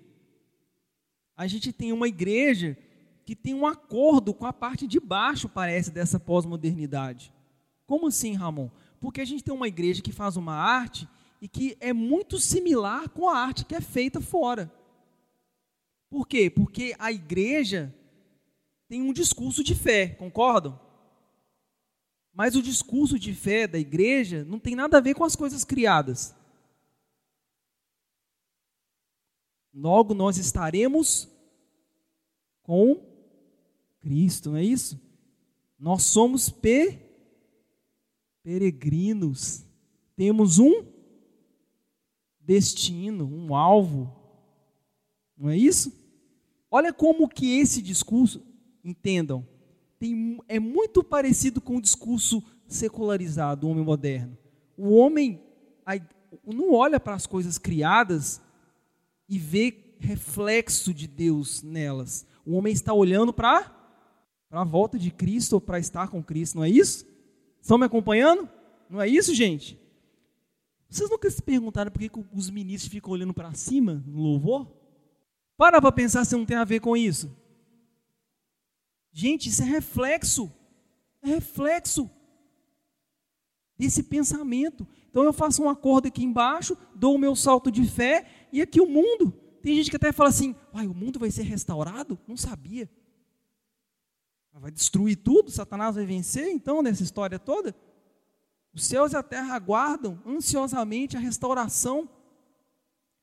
[1.36, 2.78] A gente tem uma igreja
[3.26, 7.34] que tem um acordo com a parte de baixo, parece, dessa pós-modernidade.
[7.86, 8.70] Como assim, Ramon?
[9.02, 11.10] Porque a gente tem uma igreja que faz uma arte
[11.42, 14.72] e que é muito similar com a arte que é feita fora.
[16.10, 16.50] Por quê?
[16.50, 17.94] Porque a igreja
[18.88, 20.80] tem um discurso de fé, concordam?
[22.34, 25.66] Mas o discurso de fé da igreja não tem nada a ver com as coisas
[25.66, 26.39] criadas.
[29.82, 31.30] Logo nós estaremos
[32.64, 33.02] com
[34.02, 35.00] Cristo, não é isso?
[35.80, 37.00] Nós somos pe
[38.44, 39.66] peregrinos.
[40.18, 40.86] Temos um
[42.42, 44.14] destino, um alvo.
[45.38, 45.94] Não é isso?
[46.70, 48.46] Olha como que esse discurso,
[48.84, 49.48] entendam,
[49.98, 54.38] tem, é muito parecido com o discurso secularizado do homem moderno.
[54.76, 55.42] O homem
[56.46, 58.42] não olha para as coisas criadas
[59.30, 62.26] e vê reflexo de Deus nelas.
[62.46, 63.72] O homem está olhando para
[64.50, 67.06] a volta de Cristo ou para estar com Cristo, não é isso?
[67.62, 68.50] Estão me acompanhando?
[68.90, 69.80] Não é isso, gente?
[70.90, 74.68] Vocês nunca se perguntaram por que os ministros ficam olhando para cima no louvor?
[75.56, 77.32] Para para pensar se não tem a ver com isso.
[79.12, 80.52] Gente, isso é reflexo.
[81.22, 82.10] É reflexo
[83.78, 84.88] desse pensamento.
[85.10, 88.80] Então eu faço um acordo aqui embaixo, dou o meu salto de fé, e aqui
[88.82, 89.32] o mundo.
[89.62, 92.18] Tem gente que até fala assim: Uai, o mundo vai ser restaurado?
[92.28, 92.89] Não sabia.
[94.54, 95.52] Vai destruir tudo?
[95.52, 97.74] Satanás vai vencer então nessa história toda?
[98.74, 102.10] Os céus e a terra aguardam ansiosamente a restauração.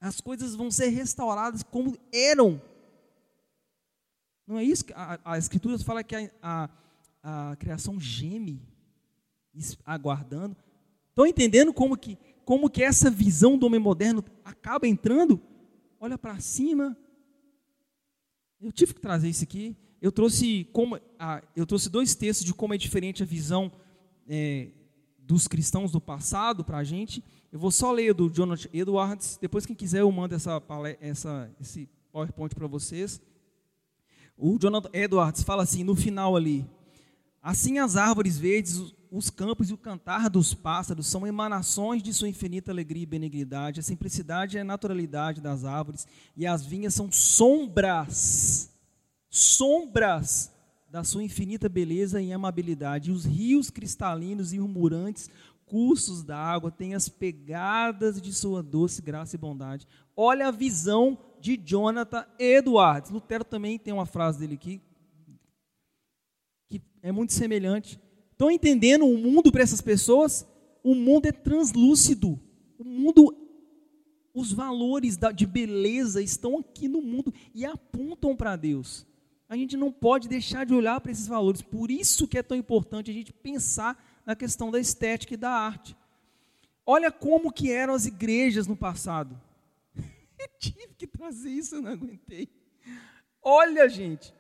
[0.01, 2.61] As coisas vão ser restauradas como eram.
[4.47, 8.63] Não é isso que a, a Escritura fala que a, a, a criação geme
[9.85, 10.57] aguardando.
[11.09, 15.43] Estão entendendo como que, como que essa visão do homem moderno acaba entrando?
[15.99, 16.97] Olha para cima.
[18.61, 19.77] Eu tive que trazer isso aqui.
[20.01, 23.73] Eu trouxe, como, ah, eu trouxe dois textos de como é diferente a visão
[24.29, 24.69] é,
[25.19, 27.23] dos cristãos do passado para a gente.
[27.51, 29.37] Eu vou só ler do Jonathan Edwards.
[29.41, 30.63] Depois, quem quiser, eu mando essa,
[31.01, 33.21] essa, esse PowerPoint para vocês.
[34.39, 36.65] O Jonathan Edwards fala assim, no final ali:
[37.43, 42.29] Assim as árvores verdes, os campos e o cantar dos pássaros são emanações de sua
[42.29, 43.81] infinita alegria e benignidade.
[43.81, 48.71] A simplicidade e a naturalidade das árvores e as vinhas são sombras,
[49.29, 50.53] sombras
[50.91, 53.11] da sua infinita beleza e amabilidade.
[53.11, 55.31] E os rios cristalinos e murmurantes
[55.67, 59.87] cursos da água têm as pegadas de sua doce graça e bondade.
[60.17, 63.11] Olha a visão de Jonathan Edwards.
[63.11, 64.81] Lutero também tem uma frase dele aqui
[66.69, 68.01] que é muito semelhante.
[68.37, 70.47] Estão entendendo o mundo para essas pessoas?
[70.85, 72.39] O mundo é translúcido.
[72.79, 73.35] O mundo,
[74.35, 79.07] os valores de beleza estão aqui no mundo e apontam para Deus.
[79.49, 81.63] A gente não pode deixar de olhar para esses valores.
[81.63, 85.51] Por isso que é tão importante a gente pensar na questão da estética e da
[85.51, 85.97] arte.
[86.85, 89.41] Olha como que eram as igrejas no passado.
[89.97, 92.51] Eu tive que trazer isso, eu não aguentei.
[93.43, 94.35] Olha, gente,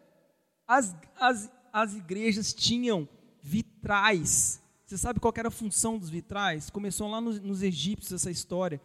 [0.68, 3.09] as, as, as igrejas tinham
[3.47, 4.61] vitrais.
[4.84, 6.68] Você sabe qual era a função dos vitrais?
[6.68, 8.80] Começou lá nos, nos egípcios essa história,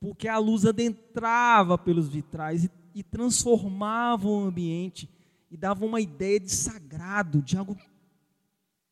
[0.00, 5.08] porque a luz adentrava pelos vitrais e, e transformava o ambiente
[5.50, 7.76] e dava uma ideia de sagrado, de algo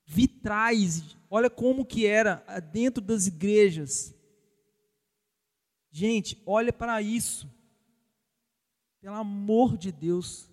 [0.05, 1.17] vitrais.
[1.31, 4.15] Olha como que era dentro das igrejas.
[5.91, 7.49] Gente, olha para isso.
[9.01, 10.51] Pelo amor de Deus.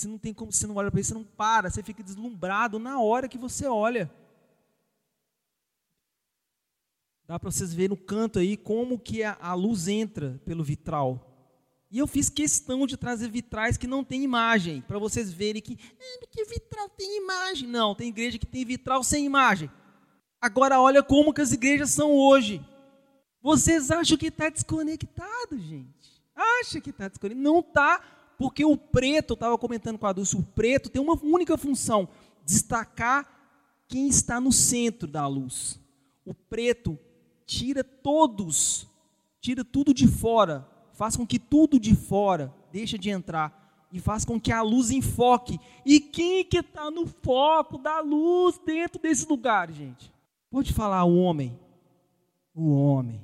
[0.00, 2.78] Você não tem como, você não olha para isso, você não para, você fica deslumbrado
[2.78, 4.10] na hora que você olha.
[7.26, 11.26] Dá para vocês verem no canto aí como que a, a luz entra pelo vitral.
[11.90, 15.78] E eu fiz questão de trazer vitrais que não tem imagem, para vocês verem que,
[16.00, 17.68] ah, que vitral tem imagem.
[17.68, 19.70] Não, tem igreja que tem vitral sem imagem.
[20.40, 22.64] Agora olha como que as igrejas são hoje.
[23.42, 26.22] Vocês acham que está desconectado, gente?
[26.34, 27.42] Acha que está desconectado?
[27.42, 28.02] Não está,
[28.40, 32.08] porque o preto, eu estava comentando com a Dulce, o preto tem uma única função,
[32.42, 33.28] destacar
[33.86, 35.78] quem está no centro da luz.
[36.24, 36.98] O preto
[37.44, 38.88] tira todos,
[39.42, 44.24] tira tudo de fora, faz com que tudo de fora deixe de entrar e faz
[44.24, 45.60] com que a luz enfoque.
[45.84, 50.10] E quem que está no foco da luz dentro desse lugar, gente?
[50.50, 51.60] Pode falar o homem.
[52.54, 53.22] O homem.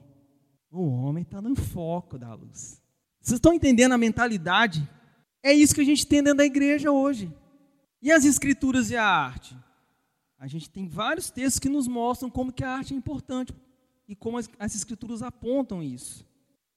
[0.71, 2.83] O homem está no foco da luz.
[3.23, 4.87] Vocês estão entendendo a mentalidade?
[5.47, 7.33] É isso que a gente tem dentro da igreja hoje.
[8.03, 9.57] E as escrituras e a arte?
[10.37, 13.55] A gente tem vários textos que nos mostram como que a arte é importante
[14.09, 16.27] e como as, as escrituras apontam isso.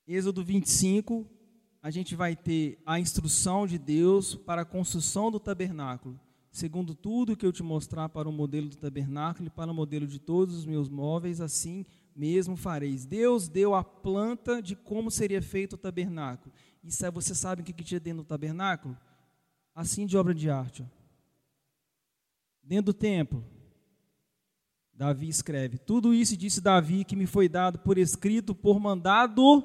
[0.07, 1.25] Êxodo 25,
[1.81, 6.19] a gente vai ter a instrução de Deus para a construção do tabernáculo.
[6.51, 10.05] Segundo tudo que eu te mostrar para o modelo do tabernáculo e para o modelo
[10.05, 13.03] de todos os meus móveis, assim mesmo fareis.
[13.03, 16.53] Deus deu a planta de como seria feito o tabernáculo.
[16.83, 18.97] E você sabe o que tinha dentro do tabernáculo?
[19.75, 20.83] Assim de obra de arte.
[20.83, 20.85] Ó.
[22.63, 23.43] Dentro do templo,
[24.93, 29.63] Davi escreve: Tudo isso disse Davi que me foi dado por escrito por mandado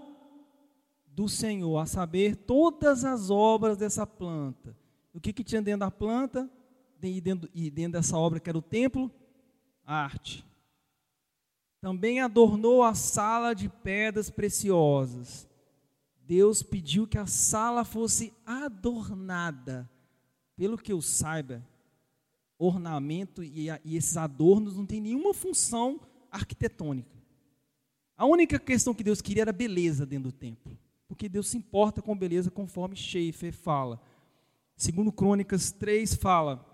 [1.07, 4.77] do Senhor, a saber, todas as obras dessa planta.
[5.13, 6.51] O que, que tinha dentro da planta?
[7.01, 9.11] E dentro, e dentro dessa obra que era o templo?
[9.87, 10.45] A arte.
[11.81, 15.47] Também adornou a sala de pedras preciosas.
[16.27, 19.89] Deus pediu que a sala fosse adornada.
[20.57, 21.67] Pelo que eu saiba,
[22.59, 26.01] ornamento e, e esses adornos não têm nenhuma função
[26.31, 27.15] arquitetônica.
[28.17, 30.79] A única questão que Deus queria era beleza dentro do templo
[31.15, 34.01] porque Deus se importa com beleza, conforme Schaefer fala.
[34.77, 36.65] Segundo Crônicas 3 fala: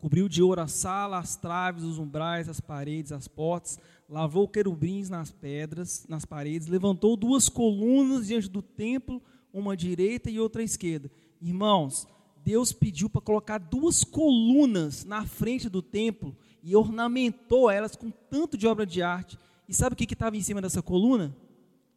[0.00, 3.78] cobriu de ouro a sala, as traves, os umbrais, as paredes, as portas,
[4.08, 9.22] lavou querubins nas pedras, nas paredes, levantou duas colunas diante do templo,
[9.52, 11.10] uma à direita e outra à esquerda.
[11.40, 12.08] Irmãos,
[12.42, 18.56] Deus pediu para colocar duas colunas na frente do templo e ornamentou elas com tanto
[18.56, 19.38] de obra de arte.
[19.68, 21.36] E sabe o que estava em cima dessa coluna?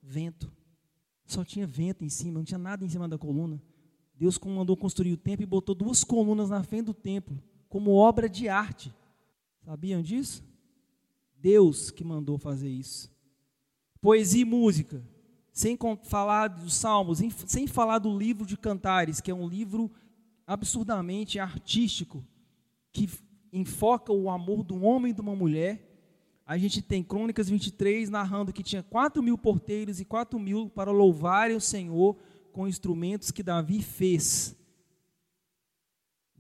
[0.01, 0.51] Vento.
[1.26, 3.62] Só tinha vento em cima, não tinha nada em cima da coluna.
[4.16, 7.41] Deus mandou construir o templo e botou duas colunas na frente do templo,
[7.74, 8.93] como obra de arte.
[9.65, 10.43] Sabiam disso?
[11.39, 13.11] Deus que mandou fazer isso.
[13.99, 15.03] Poesia e música,
[15.51, 17.17] sem falar dos salmos,
[17.47, 19.89] sem falar do livro de cantares, que é um livro
[20.45, 22.24] absurdamente artístico,
[22.91, 23.09] que
[23.51, 25.89] enfoca o amor de um homem e de uma mulher
[26.45, 30.91] a gente tem Crônicas 23 narrando que tinha 4 mil porteiros e 4 mil para
[30.91, 32.17] louvarem o Senhor
[32.51, 34.55] com instrumentos que Davi fez.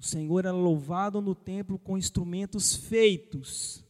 [0.03, 3.85] O Senhor era louvado no templo com instrumentos feitos.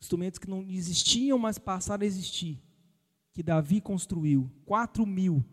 [0.00, 2.58] Instrumentos que não existiam, mas passaram a existir,
[3.34, 5.44] que Davi construiu, quatro mil.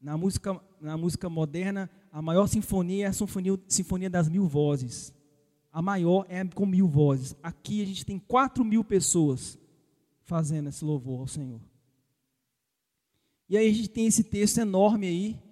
[0.00, 5.12] Na música, na música moderna, a maior sinfonia é a sinfonia, sinfonia das mil vozes.
[5.72, 7.34] A maior é com mil vozes.
[7.42, 9.58] Aqui a gente tem quatro mil pessoas
[10.22, 11.60] fazendo esse louvor ao Senhor.
[13.48, 15.47] E aí a gente tem esse texto enorme aí,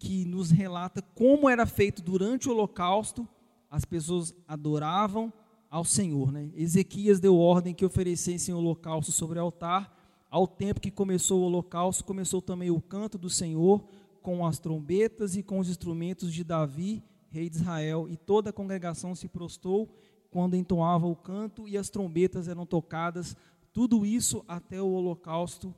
[0.00, 3.28] que, nos relata como era feito durante o holocausto,
[3.70, 5.30] as pessoas adoravam
[5.68, 6.32] ao Senhor.
[6.32, 6.50] Né?
[6.54, 9.94] Ezequias deu ordem que oferecessem o holocausto sobre o altar.
[10.30, 13.84] Ao tempo que começou o holocausto, começou também o canto do Senhor,
[14.22, 18.08] com as trombetas e com os instrumentos de Davi, rei de Israel.
[18.08, 19.94] E toda a congregação se prostou
[20.30, 23.36] quando entoava o canto e as trombetas eram tocadas.
[23.70, 25.74] Tudo isso até o holocausto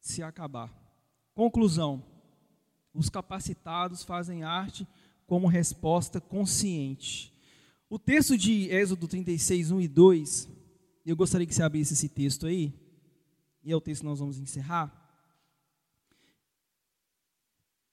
[0.00, 0.72] se acabar.
[1.34, 2.02] Conclusão:
[2.94, 4.86] os capacitados fazem arte
[5.26, 7.32] como resposta consciente.
[7.88, 10.48] O texto de Êxodo 36, 1 e 2,
[11.06, 12.72] eu gostaria que você abrisse esse texto aí,
[13.64, 14.98] e é o texto que nós vamos encerrar.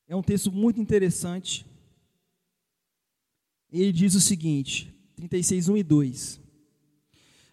[0.07, 1.65] É um texto muito interessante.
[3.71, 6.41] Ele diz o seguinte: 36, 1 e 2.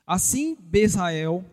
[0.07, 1.45] Assim Bezrael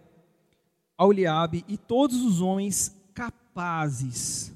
[0.97, 4.53] Auliabe e todos os homens capazes,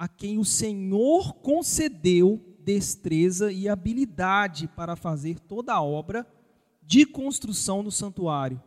[0.00, 6.26] a quem o Senhor concedeu destreza e habilidade para fazer toda a obra
[6.82, 8.62] de construção do santuário.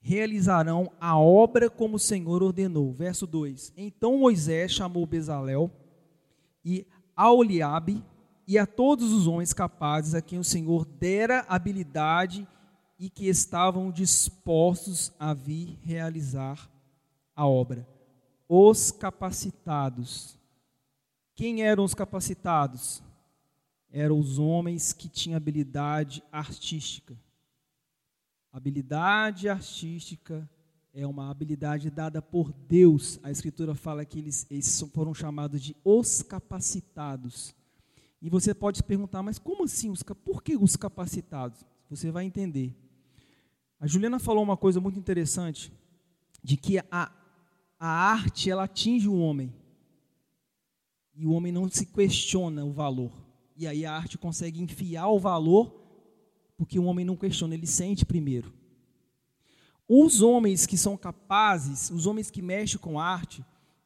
[0.00, 2.92] Realizarão a obra como o Senhor ordenou.
[2.92, 5.68] Verso 2: Então Moisés chamou Bezalel
[6.64, 6.86] e
[7.16, 8.00] Aoliabe
[8.46, 12.46] e a todos os homens capazes a quem o Senhor dera habilidade
[12.96, 16.70] e que estavam dispostos a vir realizar
[17.34, 17.89] a obra.
[18.52, 20.36] Os capacitados.
[21.36, 23.00] Quem eram os capacitados?
[23.92, 27.16] Eram os homens que tinham habilidade artística.
[28.52, 30.50] Habilidade artística
[30.92, 33.20] é uma habilidade dada por Deus.
[33.22, 37.54] A Escritura fala que eles, eles foram chamados de os capacitados.
[38.20, 39.90] E você pode se perguntar, mas como assim?
[39.90, 41.64] Os, por que os capacitados?
[41.88, 42.74] Você vai entender.
[43.78, 45.72] A Juliana falou uma coisa muito interessante,
[46.42, 47.12] de que a,
[47.80, 49.52] a arte ela atinge o homem.
[51.14, 53.10] E o homem não se questiona o valor.
[53.56, 55.74] E aí a arte consegue enfiar o valor,
[56.56, 58.52] porque o homem não questiona, ele sente primeiro.
[59.88, 63.44] Os homens que são capazes, os homens que mexem com arte,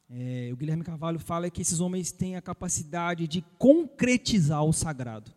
[0.09, 5.33] é, o Guilherme Carvalho fala que esses homens têm a capacidade de concretizar o sagrado.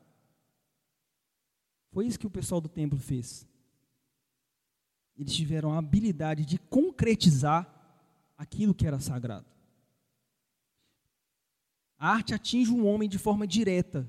[1.91, 3.49] Foi isso que o pessoal do templo fez
[5.19, 7.78] eles tiveram a habilidade de concretizar
[8.39, 9.47] aquilo que era sagrado.
[11.99, 14.09] A arte atinge um homem de forma direta,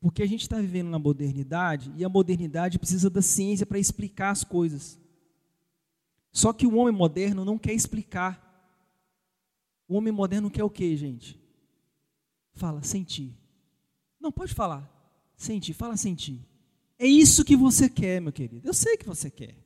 [0.00, 4.30] porque a gente está vivendo na modernidade e a modernidade precisa da ciência para explicar
[4.30, 4.98] as coisas.
[6.32, 8.48] Só que o homem moderno não quer explicar.
[9.86, 11.38] O homem moderno quer o que, gente?
[12.54, 13.36] Fala, sentir.
[14.18, 14.88] Não, pode falar.
[15.36, 16.40] Sentir, fala sentir.
[16.98, 18.66] É isso que você quer, meu querido.
[18.66, 19.56] Eu sei que você quer.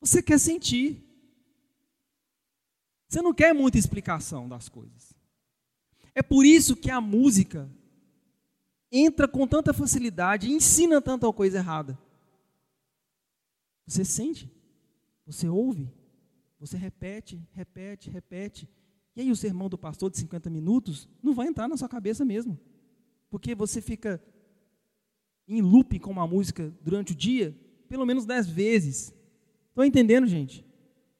[0.00, 1.05] Você quer sentir.
[3.08, 5.14] Você não quer muita explicação das coisas.
[6.14, 7.70] É por isso que a música
[8.90, 11.98] entra com tanta facilidade e ensina tanta coisa errada.
[13.86, 14.50] Você sente,
[15.24, 15.92] você ouve,
[16.58, 18.68] você repete, repete, repete.
[19.14, 22.24] E aí o sermão do pastor de 50 minutos não vai entrar na sua cabeça
[22.24, 22.58] mesmo.
[23.30, 24.22] Porque você fica
[25.46, 27.56] em loop com uma música durante o dia,
[27.88, 29.14] pelo menos dez vezes.
[29.68, 30.64] Estão entendendo, gente?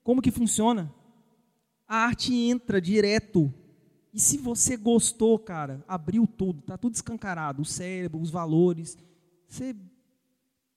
[0.03, 0.93] Como que funciona?
[1.87, 3.53] A arte entra direto.
[4.13, 8.97] E se você gostou, cara, abriu tudo, tá tudo escancarado, o cérebro, os valores,
[9.47, 9.75] você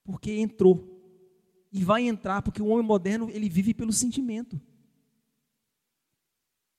[0.03, 0.87] porque entrou.
[1.71, 4.59] E vai entrar porque o homem moderno, ele vive pelo sentimento.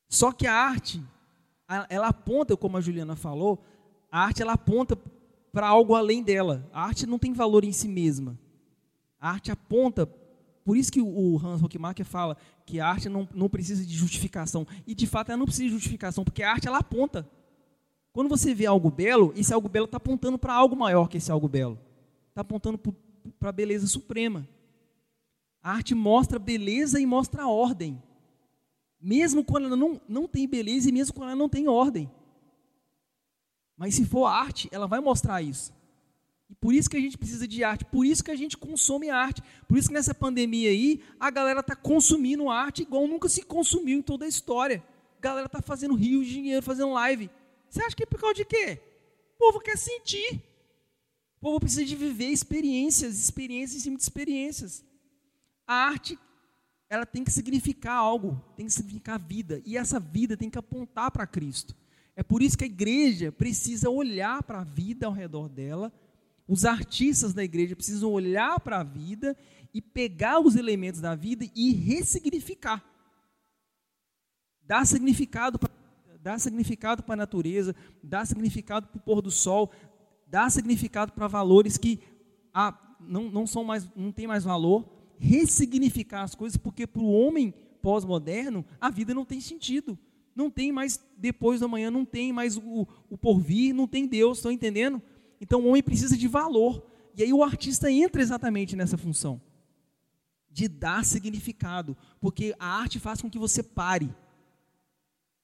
[0.09, 1.03] Só que a arte,
[1.89, 3.65] ela aponta, como a Juliana falou,
[4.11, 4.97] a arte ela aponta
[5.51, 6.69] para algo além dela.
[6.73, 8.39] A arte não tem valor em si mesma.
[9.19, 10.07] A arte aponta
[10.65, 14.67] por isso que o Hans Rockmarker fala que a arte não, não precisa de justificação.
[14.87, 17.29] E de fato ela não precisa de justificação, porque a arte ela aponta.
[18.13, 21.33] Quando você vê algo belo, esse algo belo está apontando para algo maior que esse
[21.33, 21.79] algo belo.
[22.29, 22.79] Está apontando
[23.39, 24.47] para a beleza suprema.
[25.63, 28.03] A arte mostra beleza e mostra ordem.
[29.01, 32.11] Mesmo quando ela não, não tem beleza e mesmo quando ela não tem ordem.
[33.77, 35.73] Mas se for arte, ela vai mostrar isso.
[36.53, 39.09] E por isso que a gente precisa de arte, por isso que a gente consome
[39.09, 39.43] arte.
[39.67, 43.99] Por isso que nessa pandemia aí, a galera está consumindo arte igual nunca se consumiu
[43.99, 44.85] em toda a história.
[45.19, 47.31] A galera está fazendo rios de dinheiro, fazendo live.
[47.71, 48.79] Você acha que é por causa de quê?
[49.35, 50.43] O povo quer sentir.
[51.41, 54.85] povo precisa de viver experiências, experiências em cima de experiências.
[55.67, 56.19] A arte,
[56.91, 61.11] ela tem que significar algo, tem que significar vida, e essa vida tem que apontar
[61.11, 61.75] para Cristo.
[62.15, 65.91] É por isso que a igreja precisa olhar para a vida ao redor dela,
[66.47, 69.37] os artistas da igreja precisam olhar para a vida
[69.73, 72.85] e pegar os elementos da vida e ressignificar.
[74.63, 75.71] Dar significado para
[76.23, 79.73] dar significado para a natureza, dar significado para o pôr do sol,
[80.25, 81.99] dar significado para valores que
[82.55, 84.89] ah, não, não são mais, não tem mais valor,
[85.19, 89.99] ressignificar as coisas, porque para o homem pós-moderno a vida não tem sentido.
[90.35, 94.39] Não tem mais depois da manhã, não tem mais o, o porvir, não tem Deus,
[94.39, 95.03] estão entendendo?
[95.43, 96.87] Então o homem precisa de valor.
[97.17, 99.43] E aí o artista entra exatamente nessa função
[100.49, 104.15] de dar significado, porque a arte faz com que você pare.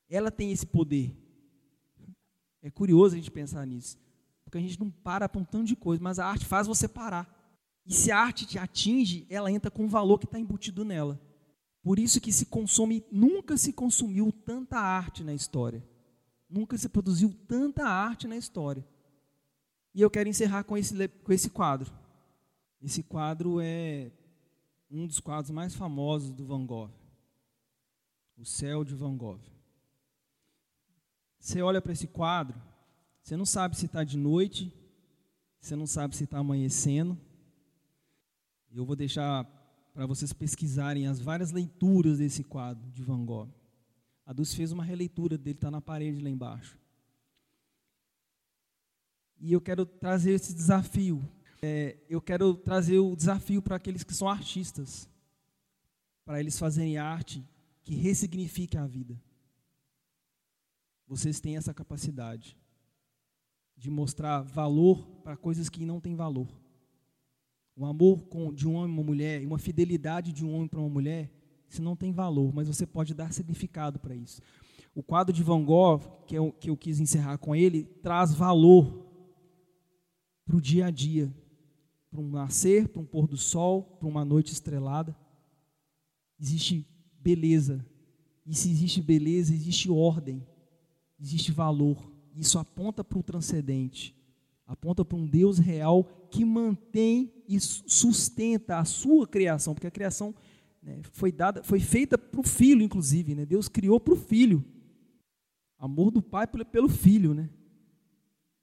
[0.08, 1.12] Ela tem esse poder.
[2.62, 3.98] É curioso a gente pensar nisso,
[4.44, 6.86] porque a gente não para para um tanto de coisa, mas a arte faz você
[6.86, 7.26] parar.
[7.84, 11.20] E se a arte te atinge, ela entra com o valor que está embutido nela.
[11.82, 15.82] Por isso que se consome, nunca se consumiu tanta arte na história.
[16.48, 18.86] Nunca se produziu tanta arte na história.
[19.98, 21.92] E eu quero encerrar com esse, com esse quadro.
[22.80, 24.12] Esse quadro é
[24.88, 26.88] um dos quadros mais famosos do Van Gogh.
[28.36, 29.40] O Céu de Van Gogh.
[31.40, 32.62] Você olha para esse quadro,
[33.20, 34.72] você não sabe se está de noite,
[35.58, 37.18] você não sabe se está amanhecendo.
[38.70, 39.44] Eu vou deixar
[39.92, 43.48] para vocês pesquisarem as várias leituras desse quadro de Van Gogh.
[44.24, 46.78] A Dulce fez uma releitura dele, está na parede lá embaixo.
[49.40, 51.22] E eu quero trazer esse desafio
[51.60, 55.08] é, eu quero trazer o desafio para aqueles que são artistas,
[56.24, 57.44] para eles fazerem arte
[57.82, 59.20] que ressignifique a vida.
[61.06, 62.56] Vocês têm essa capacidade
[63.76, 66.48] de mostrar valor para coisas que não têm valor.
[67.74, 70.88] O amor de um homem e uma mulher, uma fidelidade de um homem para uma
[70.88, 71.30] mulher,
[71.68, 74.40] isso não tem valor, mas você pode dar significado para isso.
[74.94, 79.07] O quadro de Van Gogh, que eu, que eu quis encerrar com ele, traz valor
[80.48, 81.30] para o dia a dia
[82.10, 85.16] para um nascer, para um pôr do sol, para uma noite estrelada.
[86.40, 86.86] Existe
[87.20, 87.84] beleza.
[88.46, 90.46] E se existe beleza, existe ordem,
[91.20, 92.10] existe valor.
[92.34, 94.16] Isso aponta para o transcendente,
[94.66, 100.34] aponta para um Deus real que mantém e sustenta a sua criação, porque a criação
[100.82, 103.34] né, foi dada, foi feita para o filho, inclusive.
[103.34, 103.44] Né?
[103.44, 104.64] Deus criou para o filho.
[105.78, 107.50] Amor do pai pelo filho, né?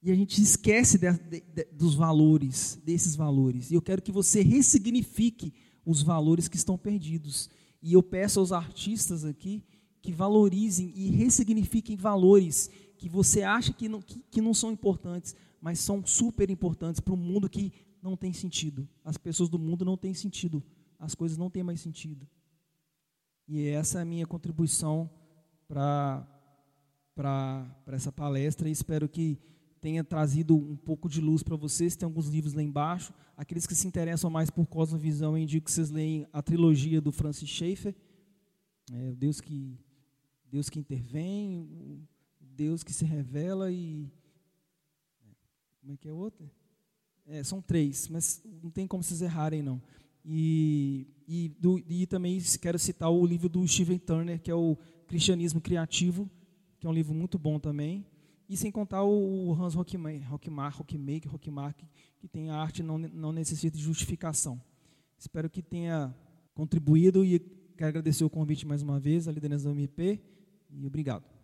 [0.06, 3.72] E a gente esquece de, de, de, dos valores, desses valores.
[3.72, 5.52] E eu quero que você ressignifique
[5.84, 7.50] os valores que estão perdidos.
[7.82, 9.64] E eu peço aos artistas aqui
[10.04, 15.36] que valorizem e ressignifiquem valores que você acha que não, que, que não são importantes,
[15.60, 18.88] mas são super importantes para um mundo que não tem sentido.
[19.04, 20.64] As pessoas do mundo não têm sentido.
[21.00, 22.28] As coisas não têm mais sentido.
[23.48, 25.10] E essa é a minha contribuição
[25.68, 26.28] para
[27.88, 28.70] essa palestra.
[28.70, 29.40] E espero que
[29.86, 31.96] tenha trazido um pouco de luz para vocês.
[31.96, 33.14] Tem alguns livros lá embaixo.
[33.38, 37.12] Aqueles que se interessam mais por cosmovisão, eu indico que vocês leem a trilogia do
[37.12, 37.94] Francis Schaeffer.
[38.92, 39.78] É, Deus que
[40.52, 42.04] Deus que intervém,
[42.42, 44.12] Deus que se revela e
[45.80, 46.50] como é que é outra?
[47.28, 49.80] É, são três, mas não tem como vocês errarem não.
[50.26, 54.76] E, e, do, e também quero citar o livro do Steven Turner, que é o
[55.06, 56.28] Cristianismo Criativo,
[56.80, 58.04] que é um livro muito bom também.
[58.48, 61.82] E sem contar o Hans Rockmar, Rockmaker, Rockmark,
[62.20, 64.62] que tem a arte não, não necessita de justificação.
[65.18, 66.14] Espero que tenha
[66.54, 67.40] contribuído e
[67.76, 70.22] quero agradecer o convite mais uma vez, a liderança do MP,
[70.70, 71.35] e obrigado.